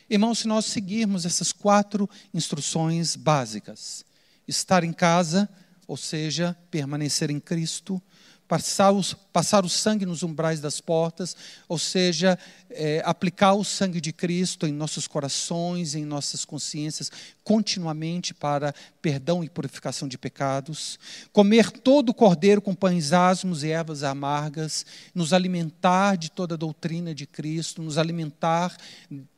[0.09, 4.05] Irmãos, se nós seguirmos essas quatro instruções básicas,
[4.47, 5.49] estar em casa,
[5.87, 8.01] ou seja, permanecer em Cristo,
[8.47, 11.35] passar, os, passar o sangue nos umbrais das portas,
[11.67, 17.11] ou seja, é, aplicar o sangue de Cristo em nossos corações, em nossas consciências,
[17.43, 20.97] continuamente para perdão e purificação de pecados,
[21.33, 26.57] comer todo o cordeiro com pães asmos e ervas amargas, nos alimentar de toda a
[26.57, 28.73] doutrina de Cristo, nos alimentar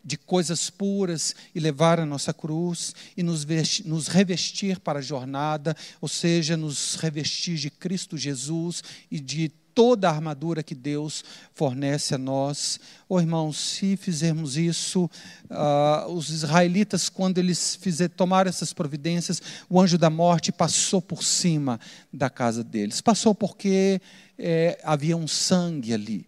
[0.05, 5.01] de coisas puras e levar a nossa cruz e nos, vestir, nos revestir para a
[5.01, 11.23] jornada, ou seja, nos revestir de Cristo Jesus e de toda a armadura que Deus
[11.53, 12.79] fornece a nós.
[13.07, 15.07] Oh, irmãos, se fizermos isso,
[15.51, 21.21] uh, os israelitas, quando eles fizer, tomaram essas providências, o anjo da morte passou por
[21.21, 21.79] cima
[22.11, 23.01] da casa deles.
[23.01, 24.01] Passou porque
[24.35, 26.27] é, havia um sangue ali,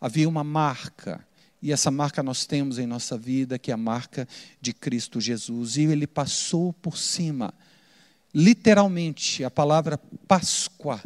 [0.00, 1.24] havia uma marca.
[1.62, 4.26] E essa marca nós temos em nossa vida, que é a marca
[4.60, 5.76] de Cristo Jesus.
[5.76, 7.54] E ele passou por cima.
[8.34, 11.00] Literalmente, a palavra Páscoa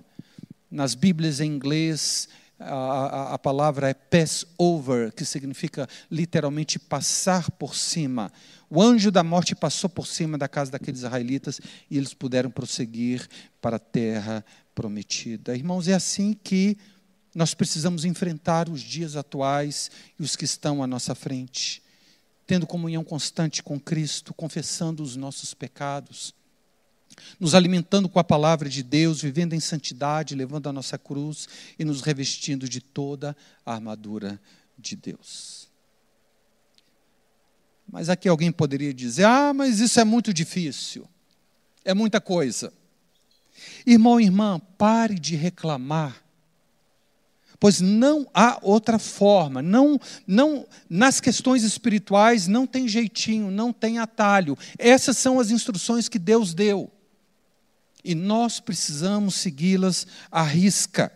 [0.73, 7.77] nas Bíblias em inglês, a, a, a, palavra é Passover, que significa literalmente passar por
[7.77, 8.33] cima.
[8.71, 13.29] O anjo da morte passou por cima da casa daqueles israelitas e eles puderam prosseguir
[13.61, 14.43] para a terra
[14.75, 15.55] prometida.
[15.55, 16.79] Irmãos, é assim que
[17.35, 21.83] nós precisamos enfrentar os dias atuais e os que estão à nossa frente,
[22.47, 26.35] tendo comunhão constante com Cristo, confessando os nossos pecados
[27.39, 31.49] nos alimentando com a palavra de Deus, vivendo em santidade, levando a nossa cruz
[31.79, 34.41] e nos revestindo de toda a armadura
[34.79, 35.69] de Deus.
[37.91, 41.07] Mas aqui alguém poderia dizer: ah, mas isso é muito difícil,
[41.85, 42.73] é muita coisa.
[43.87, 46.25] Irmão e irmã, pare de reclamar,
[47.61, 53.99] pois não há outra forma, não, não nas questões espirituais não tem jeitinho, não tem
[53.99, 54.57] atalho.
[54.79, 56.91] Essas são as instruções que Deus deu
[58.05, 61.13] e nós precisamos segui-las à risca.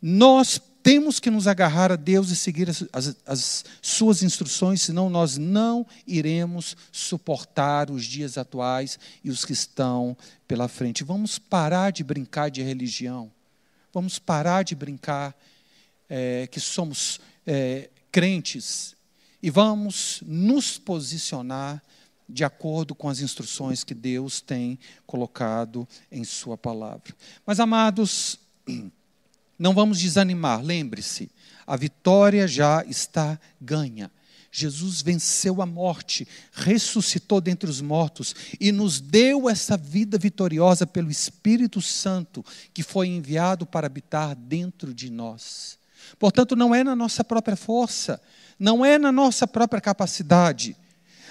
[0.00, 5.08] Nós temos que nos agarrar a Deus e seguir as, as, as, suas instruções, senão
[5.08, 10.16] nós não iremos suportar os dias atuais e os que estão
[10.48, 11.04] pela frente.
[11.04, 13.30] Vamos parar de brincar de religião.
[13.92, 15.36] Vamos parar de brincar
[16.08, 18.96] é, que somos é, crentes
[19.42, 21.82] e vamos nos posicionar
[22.32, 27.14] de acordo com as instruções que Deus tem colocado em Sua palavra.
[27.46, 28.38] Mas, amados,
[29.58, 31.30] não vamos desanimar, lembre-se,
[31.66, 34.10] a vitória já está ganha.
[34.54, 41.10] Jesus venceu a morte, ressuscitou dentre os mortos e nos deu essa vida vitoriosa pelo
[41.10, 45.78] Espírito Santo que foi enviado para habitar dentro de nós.
[46.18, 48.20] Portanto, não é na nossa própria força,
[48.58, 50.76] não é na nossa própria capacidade,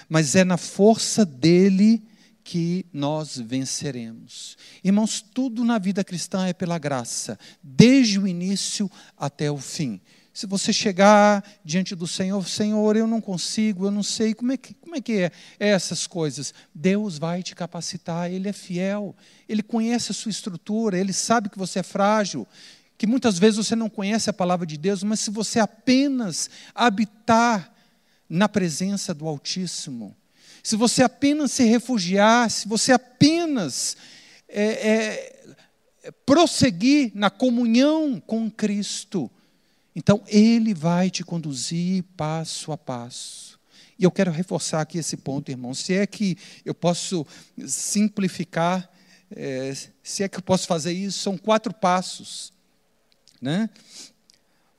[0.08, 2.02] mas é na força dele
[2.44, 4.56] que nós venceremos.
[4.82, 10.00] Irmãos, tudo na vida cristã é pela graça, desde o início até o fim.
[10.34, 14.56] Se você chegar diante do Senhor, Senhor, eu não consigo, eu não sei, como é
[14.56, 16.54] que, como é, que é, é essas coisas?
[16.74, 19.14] Deus vai te capacitar, Ele é fiel,
[19.46, 22.48] Ele conhece a sua estrutura, Ele sabe que você é frágil,
[22.96, 27.71] que muitas vezes você não conhece a palavra de Deus, mas se você apenas habitar
[28.32, 30.16] na presença do Altíssimo,
[30.62, 33.94] se você apenas se refugiar, se você apenas
[34.48, 34.64] é,
[36.02, 39.30] é, prosseguir na comunhão com Cristo,
[39.94, 43.60] então Ele vai te conduzir passo a passo.
[43.98, 45.74] E eu quero reforçar aqui esse ponto, irmão.
[45.74, 47.26] Se é que eu posso
[47.66, 48.90] simplificar,
[49.30, 52.50] é, se é que eu posso fazer isso, são quatro passos.
[53.42, 53.68] Né?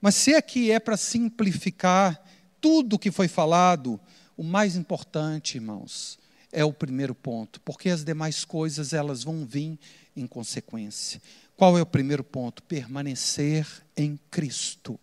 [0.01, 2.22] Mas se é que é para simplificar
[2.63, 3.99] tudo o que foi falado,
[4.37, 6.17] o mais importante, irmãos,
[6.49, 9.77] é o primeiro ponto, porque as demais coisas elas vão vir
[10.15, 11.21] em consequência.
[11.57, 12.63] Qual é o primeiro ponto?
[12.63, 14.97] Permanecer em Cristo,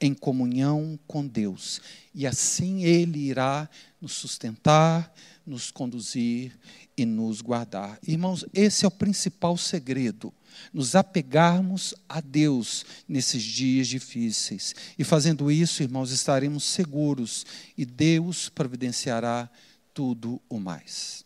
[0.00, 1.80] em comunhão com Deus.
[2.14, 3.68] E assim Ele irá
[4.00, 5.12] nos sustentar,
[5.44, 6.56] nos conduzir
[6.96, 7.98] e nos guardar.
[8.06, 10.32] Irmãos, esse é o principal segredo
[10.72, 14.74] nos apegarmos a Deus nesses dias difíceis.
[14.98, 17.44] E fazendo isso, irmãos, estaremos seguros
[17.76, 19.48] e Deus providenciará
[19.94, 21.24] tudo o mais.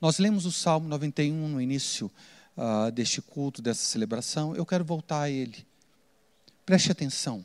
[0.00, 2.10] Nós lemos o Salmo 91 no início
[2.56, 4.54] uh, deste culto, dessa celebração.
[4.56, 5.66] Eu quero voltar a ele.
[6.64, 7.44] Preste atenção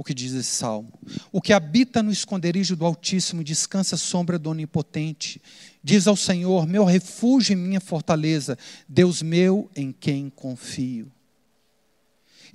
[0.00, 0.90] o que diz esse salmo.
[1.30, 5.42] O que habita no esconderijo do Altíssimo descansa à sombra do Onipotente.
[5.84, 8.56] Diz ao Senhor: Meu refúgio e minha fortaleza,
[8.88, 11.12] Deus meu em quem confio.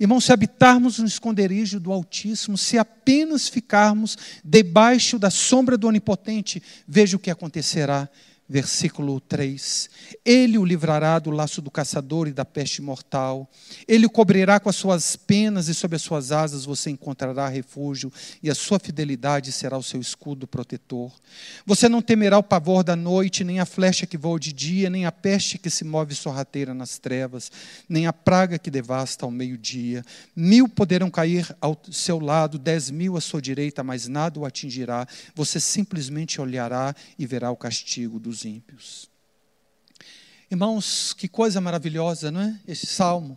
[0.00, 6.60] Irmão, se habitarmos no esconderijo do Altíssimo, se apenas ficarmos debaixo da sombra do Onipotente,
[6.84, 8.10] veja o que acontecerá
[8.48, 9.90] versículo 3.
[10.24, 13.50] Ele o livrará do laço do caçador e da peste mortal.
[13.86, 18.12] Ele o cobrirá com as suas penas e sob as suas asas você encontrará refúgio
[18.42, 21.12] e a sua fidelidade será o seu escudo protetor.
[21.64, 25.06] Você não temerá o pavor da noite, nem a flecha que voa de dia, nem
[25.06, 27.50] a peste que se move sorrateira nas trevas,
[27.88, 30.04] nem a praga que devasta ao meio-dia.
[30.34, 35.06] Mil poderão cair ao seu lado, dez mil à sua direita, mas nada o atingirá.
[35.34, 39.10] Você simplesmente olhará e verá o castigo dos dos ímpios.
[40.50, 42.60] Irmãos, que coisa maravilhosa, não é?
[42.68, 43.36] Esse salmo.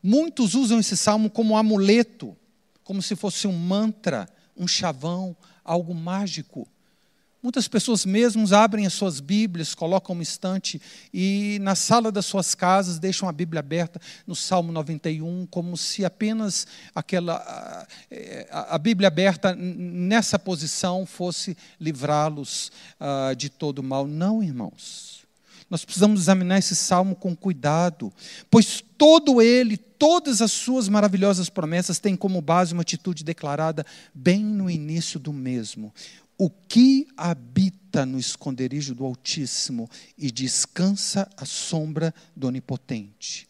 [0.00, 2.36] Muitos usam esse salmo como amuleto,
[2.84, 6.68] como se fosse um mantra, um chavão, algo mágico.
[7.46, 10.82] Muitas pessoas mesmo abrem as suas Bíblias, colocam uma estante
[11.14, 16.04] e na sala das suas casas deixam a Bíblia aberta no Salmo 91, como se
[16.04, 24.08] apenas aquela a, é, a Bíblia aberta nessa posição fosse livrá-los uh, de todo mal.
[24.08, 25.24] Não, irmãos.
[25.70, 28.12] Nós precisamos examinar esse salmo com cuidado,
[28.50, 34.44] pois todo ele, todas as suas maravilhosas promessas têm como base uma atitude declarada bem
[34.44, 35.92] no início do mesmo.
[36.38, 43.48] O que habita no esconderijo do Altíssimo e descansa à sombra do Onipotente?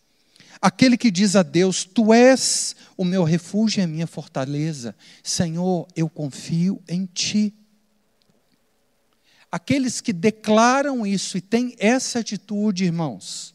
[0.61, 5.88] Aquele que diz a Deus: Tu és o meu refúgio e a minha fortaleza, Senhor,
[5.96, 7.53] eu confio em Ti.
[9.51, 13.55] Aqueles que declaram isso e têm essa atitude, irmãos,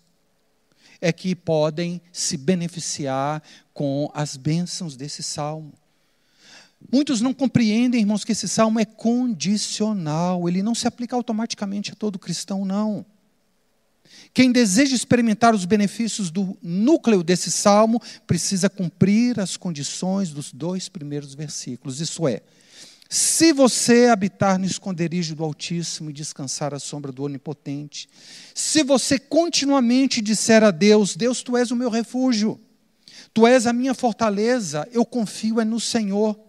[1.00, 3.42] é que podem se beneficiar
[3.74, 5.74] com as bênçãos desse salmo.
[6.92, 11.96] Muitos não compreendem, irmãos, que esse salmo é condicional, ele não se aplica automaticamente a
[11.96, 13.06] todo cristão, não.
[14.34, 20.88] Quem deseja experimentar os benefícios do núcleo desse salmo precisa cumprir as condições dos dois
[20.88, 22.00] primeiros versículos.
[22.00, 22.42] Isso é,
[23.10, 28.08] se você habitar no esconderijo do Altíssimo e descansar à sombra do Onipotente,
[28.56, 32.58] se você continuamente disser a Deus: Deus, tu és o meu refúgio,
[33.34, 36.40] tu és a minha fortaleza, eu confio é no Senhor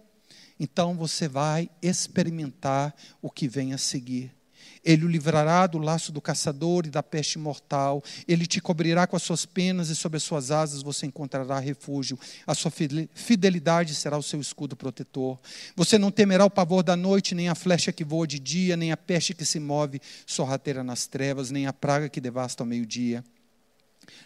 [0.63, 4.33] então você vai experimentar o que vem a seguir.
[4.81, 8.01] Ele o livrará do laço do caçador e da peste mortal.
[8.25, 12.17] Ele te cobrirá com as suas penas e sob as suas asas você encontrará refúgio.
[12.47, 12.71] A sua
[13.13, 15.37] fidelidade será o seu escudo protetor.
[15.75, 18.93] Você não temerá o pavor da noite, nem a flecha que voa de dia, nem
[18.93, 23.21] a peste que se move sorrateira nas trevas, nem a praga que devasta ao meio-dia.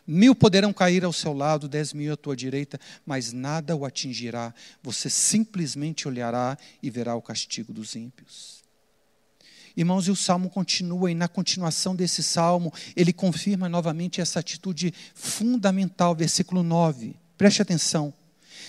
[0.06, 4.54] Mil poderão cair ao seu lado, dez mil à tua direita, mas nada o atingirá.
[4.82, 8.64] Você simplesmente olhará e verá o castigo dos ímpios.
[9.76, 14.92] Irmãos, e o salmo continua, e na continuação desse salmo, ele confirma novamente essa atitude
[15.14, 17.16] fundamental, versículo 9.
[17.38, 18.12] Preste atenção.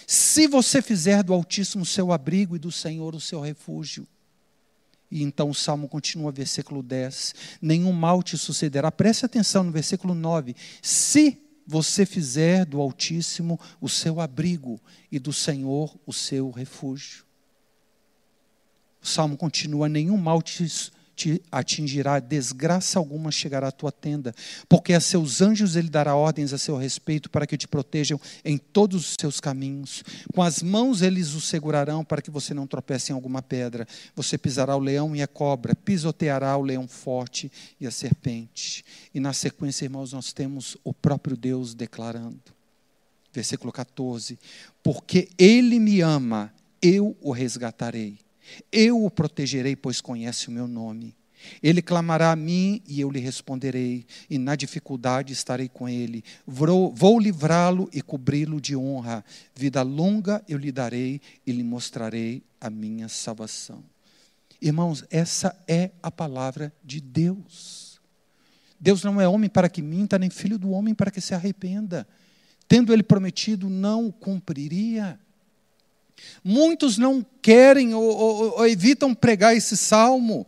[0.06, 4.06] Se você fizer do Altíssimo seu abrigo e do Senhor o seu refúgio.
[5.11, 8.92] E então o salmo continua, versículo 10: Nenhum mal te sucederá.
[8.92, 10.54] Preste atenção no versículo 9.
[10.82, 14.80] Se você fizer do Altíssimo o seu abrigo
[15.12, 17.24] e do Senhor o seu refúgio.
[19.02, 20.66] O salmo continua: Nenhum mal te
[21.18, 24.32] te atingirá, desgraça alguma chegará à tua tenda,
[24.68, 28.56] porque a seus anjos ele dará ordens a seu respeito para que te protejam em
[28.56, 30.04] todos os seus caminhos.
[30.32, 33.84] Com as mãos eles o segurarão para que você não tropece em alguma pedra.
[34.14, 37.50] Você pisará o leão e a cobra, pisoteará o leão forte
[37.80, 38.84] e a serpente.
[39.12, 42.38] E na sequência, irmãos, nós temos o próprio Deus declarando.
[43.32, 44.38] Versículo 14:
[44.84, 48.27] Porque ele me ama, eu o resgatarei
[48.70, 51.16] eu o protegerei, pois conhece o meu nome.
[51.62, 56.24] Ele clamará a mim e eu lhe responderei, e na dificuldade estarei com ele.
[56.46, 59.24] Vou, livrá-lo e cobri-lo de honra.
[59.55, 63.82] Vida longa eu lhe darei e lhe mostrarei a minha salvação.
[64.61, 68.01] Irmãos, essa é a palavra de Deus.
[68.80, 72.07] Deus não é homem para que minta, nem filho do homem para que se arrependa.
[72.66, 75.18] Tendo ele prometido, não o cumpriria.
[76.42, 80.46] Muitos não querem ou, ou, ou, evitam pregar esse salmo,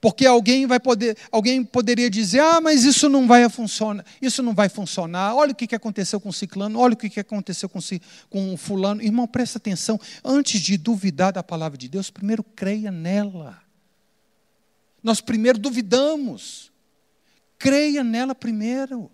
[0.00, 4.54] porque alguém vai poder, alguém poderia dizer: "Ah, mas isso não vai funcionar, isso não
[4.54, 5.34] vai funcionar.
[5.34, 7.78] Olha o que aconteceu com ciclano, olha o que aconteceu com,
[8.28, 9.02] com o fulano".
[9.02, 13.62] Irmão, presta atenção, antes de duvidar da palavra de Deus, primeiro creia nela.
[15.02, 16.70] Nós primeiro duvidamos.
[17.58, 19.10] Creia nela primeiro.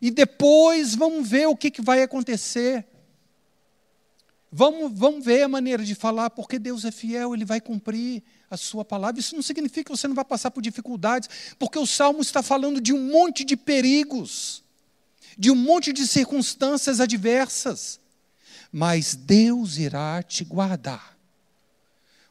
[0.00, 2.86] E depois vamos ver o que, que vai acontecer.
[4.50, 8.56] Vamos, vamos ver a maneira de falar, porque Deus é fiel, Ele vai cumprir a
[8.56, 9.20] sua palavra.
[9.20, 11.28] Isso não significa que você não vai passar por dificuldades,
[11.58, 14.64] porque o Salmo está falando de um monte de perigos,
[15.36, 18.00] de um monte de circunstâncias adversas.
[18.72, 21.18] Mas Deus irá te guardar.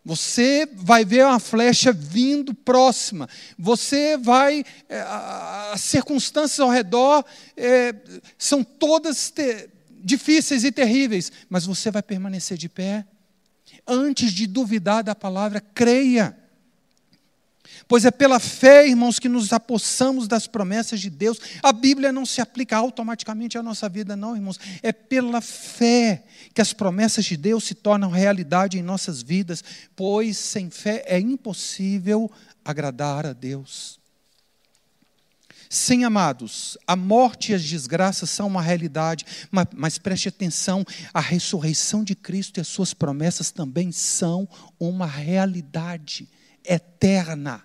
[0.07, 3.27] Você vai ver uma flecha vindo próxima.
[3.59, 4.63] Você vai.
[4.87, 5.01] É,
[5.73, 7.25] as circunstâncias ao redor
[7.57, 7.93] é,
[8.37, 9.29] são todas
[10.07, 13.05] difíceis e terríveis, mas você vai permanecer de pé.
[13.85, 16.35] Antes de duvidar da palavra, creia.
[17.87, 21.37] Pois é pela fé, irmãos, que nos apossamos das promessas de Deus.
[21.61, 24.57] A Bíblia não se aplica automaticamente à nossa vida, não, irmãos.
[24.81, 29.63] É pela fé que as promessas de Deus se tornam realidade em nossas vidas,
[29.95, 32.31] pois sem fé é impossível
[32.63, 33.96] agradar a Deus.
[35.77, 41.19] Sim, amados, a morte e as desgraças são uma realidade, mas, mas, preste atenção: a
[41.19, 44.49] ressurreição de Cristo e as suas promessas também são
[44.79, 46.27] uma realidade
[46.65, 47.63] eterna.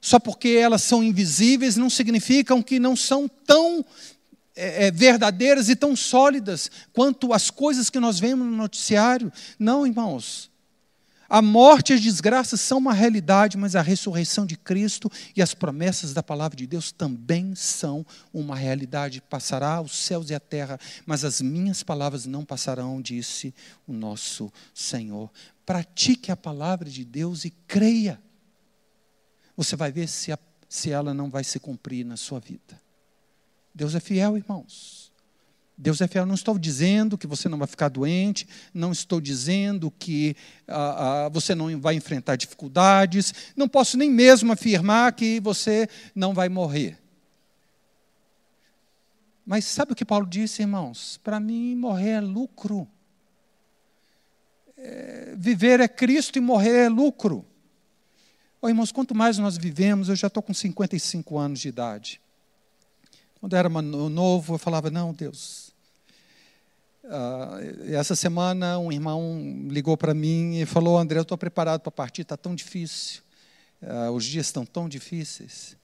[0.00, 3.84] Só porque elas são invisíveis não significam que não são tão
[4.56, 9.30] é, é verdadeiras e tão sólidas quanto as coisas que nós vemos no noticiário.
[9.58, 10.50] Não, irmãos.
[11.28, 15.54] A morte e as desgraças são uma realidade, mas a ressurreição de Cristo e as
[15.54, 19.22] promessas da palavra de Deus também são uma realidade.
[19.22, 23.54] Passará os céus e a terra, mas as minhas palavras não passarão, disse
[23.86, 25.30] o nosso Senhor.
[25.64, 28.20] Pratique a palavra de Deus e creia.
[29.56, 32.80] Você vai ver se, a, se ela não vai se cumprir na sua vida.
[33.74, 35.03] Deus é fiel, irmãos.
[35.76, 36.24] Deus é fiel.
[36.24, 40.36] Não estou dizendo que você não vai ficar doente, não estou dizendo que
[40.68, 46.32] ah, ah, você não vai enfrentar dificuldades, não posso nem mesmo afirmar que você não
[46.32, 46.98] vai morrer.
[49.44, 51.20] Mas sabe o que Paulo disse, irmãos?
[51.22, 52.88] Para mim, morrer é lucro.
[54.76, 57.44] É, viver é Cristo e morrer é lucro.
[58.60, 62.20] Oh, irmãos, quanto mais nós vivemos, eu já estou com 55 anos de idade.
[63.38, 65.63] Quando eu era novo, eu falava: Não, Deus,
[67.04, 71.92] Uh, essa semana um irmão ligou para mim e falou: André, eu estou preparado para
[71.92, 73.20] partir, está tão difícil,
[73.82, 75.76] uh, os dias estão tão difíceis.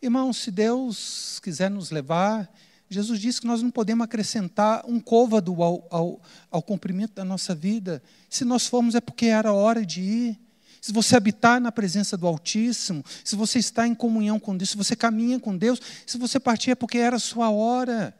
[0.00, 2.48] Irmão, se Deus quiser nos levar,
[2.88, 7.52] Jesus disse que nós não podemos acrescentar um côvado ao, ao, ao cumprimento da nossa
[7.52, 8.00] vida.
[8.30, 10.40] Se nós formos, é porque era hora de ir.
[10.80, 14.76] Se você habitar na presença do Altíssimo, se você está em comunhão com Deus, se
[14.76, 18.14] você caminha com Deus, se você partir é porque era a sua hora.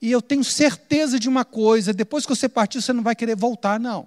[0.00, 3.36] E eu tenho certeza de uma coisa: depois que você partir, você não vai querer
[3.36, 4.06] voltar, não.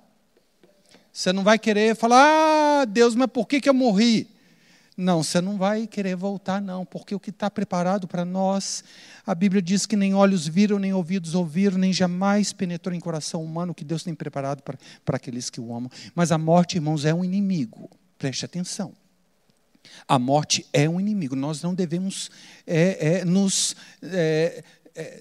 [1.12, 4.30] Você não vai querer falar, ah, Deus, mas por que, que eu morri?
[4.96, 8.84] Não, você não vai querer voltar, não, porque o que está preparado para nós,
[9.26, 13.44] a Bíblia diz que nem olhos viram, nem ouvidos ouviram, nem jamais penetrou em coração
[13.44, 15.89] humano o que Deus tem preparado para, para aqueles que o amam.
[16.14, 18.94] Mas a morte, irmãos, é um inimigo, preste atenção.
[20.08, 22.30] A morte é um inimigo, nós não devemos
[22.68, 24.64] é, é, nos é,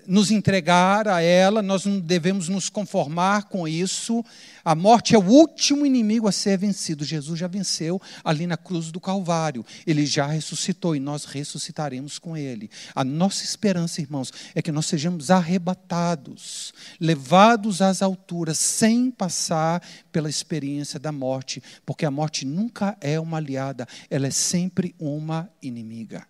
[0.06, 4.24] nos entregar a ela, nós não devemos nos conformar com isso.
[4.64, 7.04] A morte é o último inimigo a ser vencido.
[7.04, 9.64] Jesus já venceu ali na cruz do Calvário.
[9.86, 12.70] Ele já ressuscitou e nós ressuscitaremos com ele.
[12.94, 20.28] A nossa esperança, irmãos, é que nós sejamos arrebatados, levados às alturas, sem passar pela
[20.28, 26.29] experiência da morte, porque a morte nunca é uma aliada, ela é sempre uma inimiga.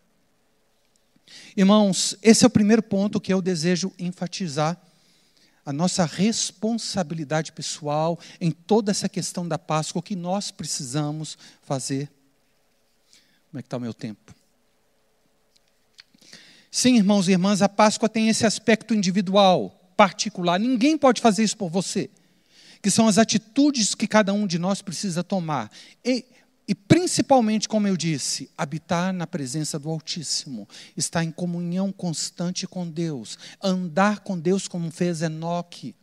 [1.57, 4.81] Irmãos, esse é o primeiro ponto que eu desejo enfatizar.
[5.65, 12.11] A nossa responsabilidade pessoal em toda essa questão da Páscoa, o que nós precisamos fazer.
[13.51, 14.35] Como é que está o meu tempo?
[16.71, 20.59] Sim, irmãos e irmãs, a Páscoa tem esse aspecto individual, particular.
[20.59, 22.09] Ninguém pode fazer isso por você.
[22.81, 25.71] Que são as atitudes que cada um de nós precisa tomar.
[26.05, 26.25] E
[26.71, 32.89] e principalmente, como eu disse, habitar na presença do Altíssimo, estar em comunhão constante com
[32.89, 35.97] Deus, andar com Deus como fez Enoque.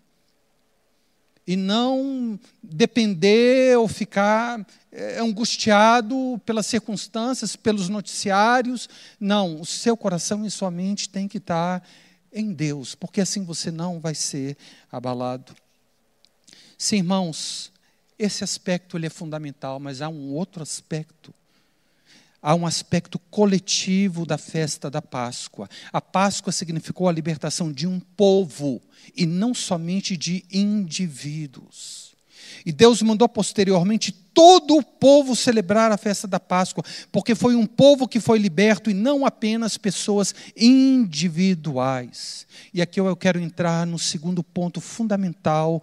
[1.47, 8.89] E não depender ou ficar é, angustiado pelas circunstâncias, pelos noticiários.
[9.17, 11.81] Não, o seu coração e sua mente tem que estar
[12.29, 14.57] em Deus, porque assim você não vai ser
[14.91, 15.55] abalado.
[16.77, 17.71] Sim, irmãos,
[18.17, 21.33] esse aspecto ele é fundamental, mas há um outro aspecto.
[22.41, 25.69] Há um aspecto coletivo da festa da Páscoa.
[25.91, 28.81] A Páscoa significou a libertação de um povo
[29.15, 32.15] e não somente de indivíduos.
[32.65, 37.65] E Deus mandou posteriormente todo o povo celebrar a festa da Páscoa, porque foi um
[37.65, 42.45] povo que foi liberto e não apenas pessoas individuais.
[42.73, 45.81] E aqui eu quero entrar no segundo ponto fundamental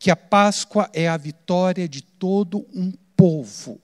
[0.00, 3.78] que a Páscoa é a vitória de todo um povo.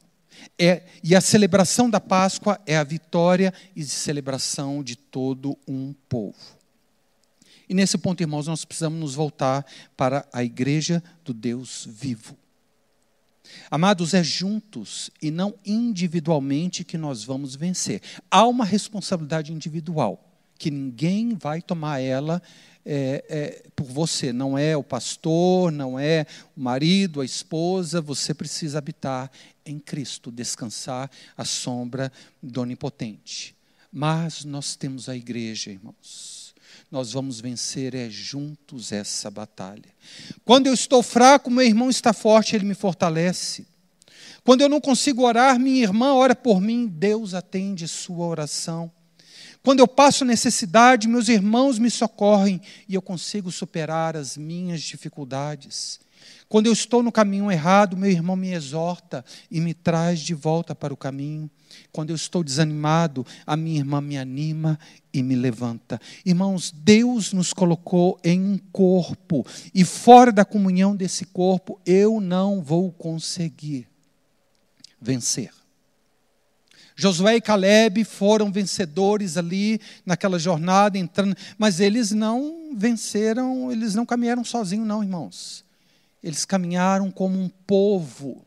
[0.58, 6.56] É, e a celebração da Páscoa é a vitória e celebração de todo um povo.
[7.68, 12.34] E nesse ponto, irmãos, nós precisamos nos voltar para a igreja do Deus vivo.
[13.70, 18.00] Amados, é juntos e não individualmente que nós vamos vencer.
[18.30, 20.24] Há uma responsabilidade individual,
[20.58, 22.40] que ninguém vai tomar ela
[22.88, 26.24] é, é, por você, não é o pastor, não é
[26.56, 29.28] o marido, a esposa, você precisa habitar
[29.64, 33.56] em Cristo, descansar à sombra do Onipotente.
[33.92, 36.54] Mas nós temos a igreja, irmãos.
[36.88, 39.92] Nós vamos vencer é juntos essa batalha.
[40.44, 43.66] Quando eu estou fraco, meu irmão está forte, ele me fortalece.
[44.44, 48.92] Quando eu não consigo orar, minha irmã ora por mim, Deus atende sua oração.
[49.66, 55.98] Quando eu passo necessidade, meus irmãos me socorrem e eu consigo superar as minhas dificuldades.
[56.48, 60.72] Quando eu estou no caminho errado, meu irmão me exorta e me traz de volta
[60.72, 61.50] para o caminho.
[61.90, 64.78] Quando eu estou desanimado, a minha irmã me anima
[65.12, 66.00] e me levanta.
[66.24, 69.44] Irmãos, Deus nos colocou em um corpo
[69.74, 73.88] e fora da comunhão desse corpo, eu não vou conseguir
[75.00, 75.50] vencer.
[76.96, 84.06] Josué e Caleb foram vencedores ali naquela jornada, entrando, mas eles não venceram, eles não
[84.06, 85.62] caminharam sozinhos, não, irmãos.
[86.24, 88.42] Eles caminharam como um povo.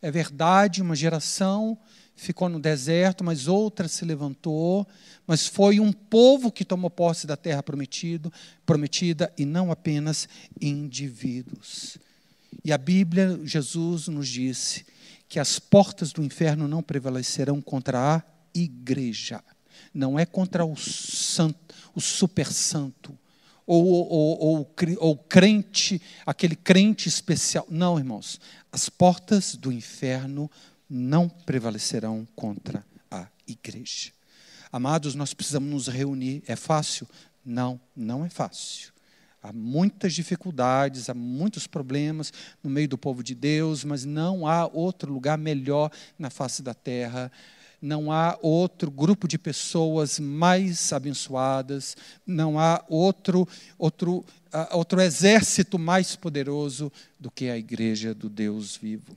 [0.00, 1.76] É verdade, uma geração
[2.16, 4.86] ficou no deserto, mas outra se levantou,
[5.26, 8.32] mas foi um povo que tomou posse da terra prometido,
[8.64, 10.26] prometida e não apenas
[10.58, 11.98] indivíduos.
[12.64, 14.86] E a Bíblia, Jesus nos disse
[15.28, 18.22] que as portas do inferno não prevalecerão contra a
[18.54, 19.42] igreja.
[19.92, 23.18] Não é contra o santo, o super santo,
[23.66, 27.66] ou, ou, ou, ou crente, aquele crente especial.
[27.68, 28.40] Não, irmãos.
[28.70, 30.50] As portas do inferno
[30.88, 34.12] não prevalecerão contra a igreja.
[34.70, 36.42] Amados, nós precisamos nos reunir.
[36.46, 37.08] É fácil?
[37.44, 38.93] Não, não é fácil.
[39.44, 42.32] Há muitas dificuldades, há muitos problemas
[42.62, 46.72] no meio do povo de Deus, mas não há outro lugar melhor na face da
[46.72, 47.30] terra.
[47.78, 51.94] Não há outro grupo de pessoas mais abençoadas,
[52.26, 53.46] não há outro,
[53.78, 56.90] outro, uh, outro exército mais poderoso
[57.20, 59.14] do que a igreja do Deus vivo.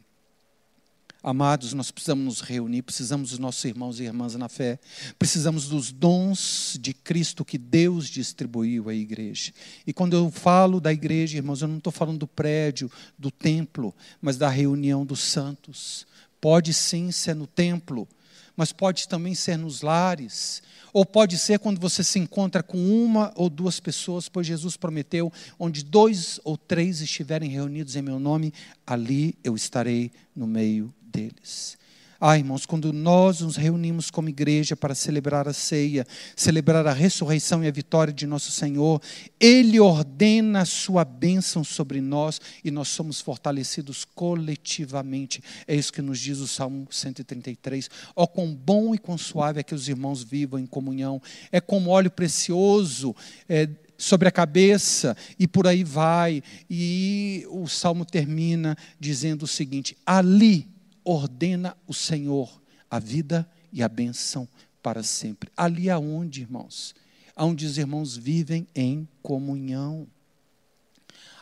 [1.30, 4.80] Amados, nós precisamos nos reunir, precisamos dos nossos irmãos e irmãs na fé,
[5.20, 9.52] precisamos dos dons de Cristo que Deus distribuiu à igreja.
[9.86, 13.94] E quando eu falo da igreja, irmãos, eu não estou falando do prédio, do templo,
[14.22, 16.08] mas da reunião dos santos.
[16.40, 18.08] Pode sim ser no templo,
[18.56, 20.64] mas pode também ser nos lares,
[20.94, 25.30] ou pode ser quando você se encontra com uma ou duas pessoas, pois Jesus prometeu:
[25.60, 28.54] onde dois ou três estiverem reunidos em meu nome,
[28.86, 31.78] ali eu estarei no meio deles.
[32.20, 36.06] Ah, irmãos, quando nós nos reunimos como igreja para celebrar a ceia,
[36.36, 39.00] celebrar a ressurreição e a vitória de nosso Senhor,
[39.40, 45.44] Ele ordena a sua bênção sobre nós e nós somos fortalecidos coletivamente.
[45.68, 47.88] É isso que nos diz o Salmo 133.
[48.16, 51.22] Ó, oh, quão bom e quão suave é que os irmãos vivam em comunhão.
[51.52, 53.16] É como óleo precioso.
[53.48, 56.44] É, sobre a cabeça e por aí vai.
[56.70, 60.77] E o salmo termina dizendo o seguinte: ali
[61.08, 64.48] ordena o Senhor a vida e a bênção
[64.84, 65.50] para sempre.
[65.56, 66.94] Ali aonde, irmãos?
[67.36, 70.08] Aonde os irmãos vivem em comunhão.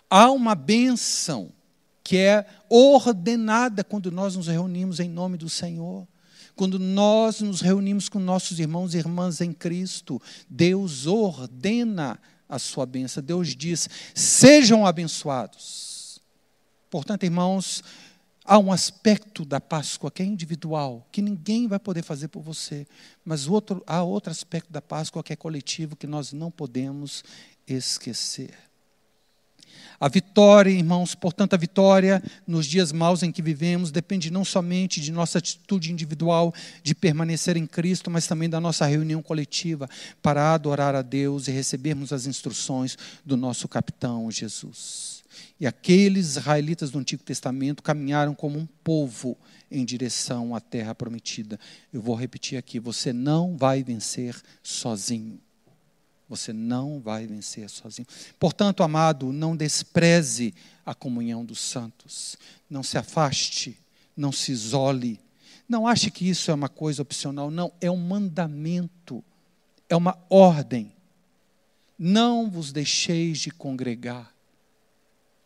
[0.09, 1.51] Há uma bênção
[2.03, 6.07] que é ordenada quando nós nos reunimos em nome do Senhor.
[6.55, 12.85] Quando nós nos reunimos com nossos irmãos e irmãs em Cristo, Deus ordena a sua
[12.85, 13.23] bênção.
[13.23, 16.21] Deus diz: sejam abençoados.
[16.89, 17.83] Portanto, irmãos,
[18.47, 22.85] Há um aspecto da Páscoa que é individual, que ninguém vai poder fazer por você,
[23.25, 27.23] mas outro, há outro aspecto da Páscoa que é coletivo, que nós não podemos
[27.67, 28.53] esquecer.
[29.99, 34.99] A vitória, irmãos, portanto, a vitória nos dias maus em que vivemos depende não somente
[34.99, 39.89] de nossa atitude individual de permanecer em Cristo, mas também da nossa reunião coletiva
[40.21, 45.14] para adorar a Deus e recebermos as instruções do nosso capitão Jesus.
[45.59, 49.37] E aqueles israelitas do Antigo Testamento caminharam como um povo
[49.71, 51.59] em direção à terra prometida.
[51.93, 55.39] Eu vou repetir aqui: você não vai vencer sozinho.
[56.27, 58.07] Você não vai vencer sozinho.
[58.39, 60.53] Portanto, amado, não despreze
[60.85, 62.35] a comunhão dos santos.
[62.69, 63.77] Não se afaste,
[64.17, 65.19] não se isole.
[65.69, 67.49] Não ache que isso é uma coisa opcional.
[67.49, 69.23] Não, é um mandamento,
[69.87, 70.91] é uma ordem.
[71.97, 74.34] Não vos deixeis de congregar.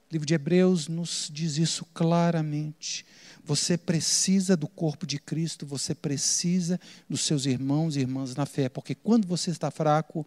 [0.10, 3.06] O livro de Hebreus nos diz isso claramente.
[3.46, 8.70] Você precisa do corpo de Cristo, você precisa dos seus irmãos e irmãs na fé,
[8.70, 10.26] porque quando você está fraco,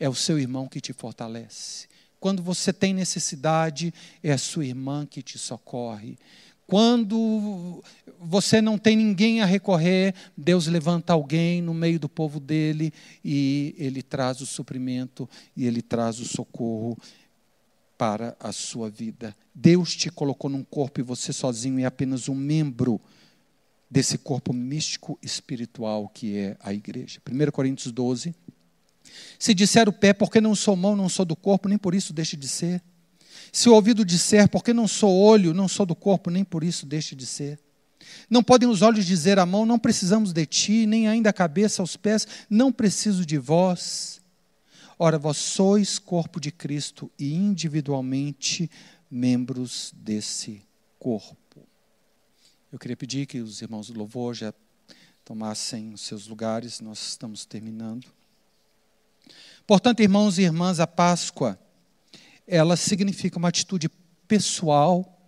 [0.00, 1.86] é o seu irmão que te fortalece.
[2.18, 6.18] Quando você tem necessidade, é a sua irmã que te socorre.
[6.66, 7.84] Quando
[8.18, 12.92] você não tem ninguém a recorrer, Deus levanta alguém no meio do povo dele
[13.24, 16.96] e ele traz o suprimento e ele traz o socorro
[18.00, 19.36] para a sua vida.
[19.54, 22.98] Deus te colocou num corpo e você sozinho é apenas um membro
[23.90, 27.20] desse corpo místico espiritual que é a igreja.
[27.30, 28.34] 1 Coríntios 12.
[29.38, 32.14] Se disser o pé, porque não sou mão, não sou do corpo, nem por isso
[32.14, 32.80] deixe de ser.
[33.52, 36.86] Se o ouvido disser, porque não sou olho, não sou do corpo, nem por isso
[36.86, 37.60] deixe de ser.
[38.30, 41.82] Não podem os olhos dizer à mão, não precisamos de ti, nem ainda a cabeça
[41.82, 44.19] aos pés, não preciso de vós.
[45.02, 48.70] Ora, vós sois corpo de Cristo e individualmente
[49.10, 50.62] membros desse
[50.98, 51.66] corpo.
[52.70, 54.52] Eu queria pedir que os irmãos do louvor já
[55.24, 58.08] tomassem os seus lugares, nós estamos terminando.
[59.66, 61.58] Portanto, irmãos e irmãs, a Páscoa,
[62.46, 63.88] ela significa uma atitude
[64.28, 65.18] pessoal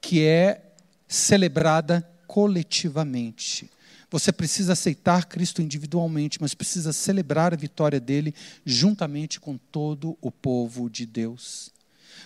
[0.00, 0.74] que é
[1.06, 3.70] celebrada coletivamente.
[4.16, 10.30] Você precisa aceitar Cristo individualmente, mas precisa celebrar a vitória dele juntamente com todo o
[10.30, 11.70] povo de Deus.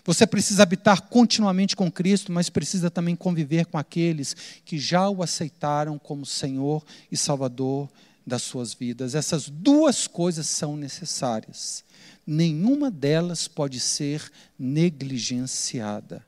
[0.05, 5.21] Você precisa habitar continuamente com Cristo, mas precisa também conviver com aqueles que já o
[5.21, 7.91] aceitaram como Senhor e Salvador
[8.25, 9.17] das suas vidas.
[9.17, 11.83] Essas duas coisas são necessárias.
[12.25, 16.25] Nenhuma delas pode ser negligenciada.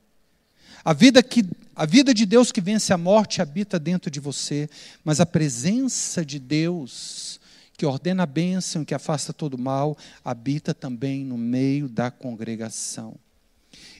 [0.85, 4.69] A vida, que, a vida de Deus que vence a morte habita dentro de você,
[5.03, 7.39] mas a presença de Deus,
[7.77, 13.15] que ordena a bênção, que afasta todo mal, habita também no meio da congregação.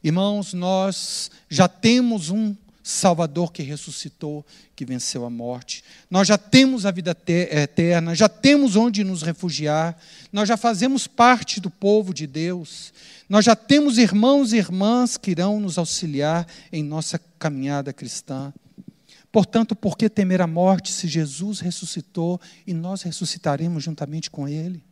[0.04, 2.54] Irmãos, nós já temos um
[2.84, 5.82] Salvador que ressuscitou, que venceu a morte.
[6.12, 9.98] Nós já temos a vida eterna, já temos onde nos refugiar,
[10.34, 12.94] nós já fazemos parte do povo de Deus.
[13.30, 18.54] Nós já temos irmãos e irmãs que irão nos auxiliar em nossa caminhada cristã.
[19.32, 24.84] Portanto, por que temer a morte se Jesus ressuscitou e nós ressuscitaremos juntamente com Ele?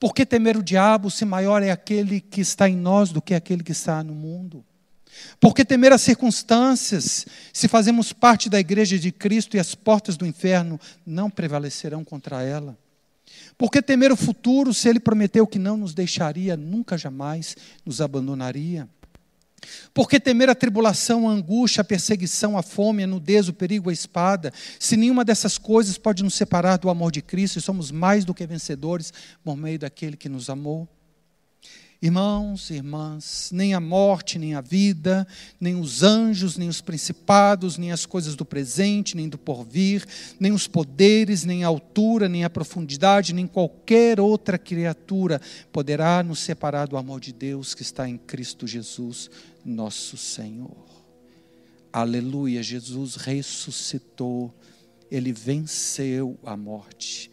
[0.00, 3.34] Por que temer o diabo se maior é aquele que está em nós do que
[3.34, 4.64] aquele que está no mundo?
[5.40, 10.16] Por que temer as circunstâncias, se fazemos parte da igreja de Cristo e as portas
[10.16, 12.76] do inferno não prevalecerão contra ela?
[13.56, 18.00] Por que temer o futuro, se Ele prometeu que não nos deixaria, nunca jamais nos
[18.00, 18.88] abandonaria?
[19.92, 23.92] Porque temer a tribulação, a angústia, a perseguição, a fome, a nudez, o perigo, a
[23.92, 28.24] espada, se nenhuma dessas coisas pode nos separar do amor de Cristo e somos mais
[28.24, 30.88] do que vencedores por meio daquele que nos amou?
[32.00, 35.26] Irmãos e irmãs, nem a morte, nem a vida,
[35.60, 40.06] nem os anjos, nem os principados, nem as coisas do presente, nem do porvir,
[40.38, 45.40] nem os poderes, nem a altura, nem a profundidade, nem qualquer outra criatura
[45.72, 49.28] poderá nos separar do amor de Deus que está em Cristo Jesus,
[49.64, 50.86] nosso Senhor.
[51.92, 54.54] Aleluia, Jesus ressuscitou,
[55.10, 57.28] ele venceu a morte.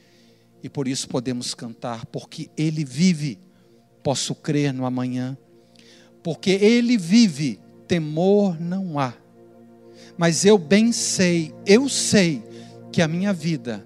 [0.63, 3.45] E por isso podemos cantar, porque ele vive
[4.06, 5.36] posso crer no amanhã,
[6.22, 9.16] porque Ele vive, temor não há.
[10.16, 12.43] Mas eu bem sei, eu sei
[12.91, 13.84] que a minha vida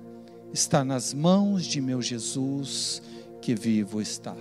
[0.54, 3.02] está nas mãos de meu Jesus
[3.42, 4.36] que vivo está.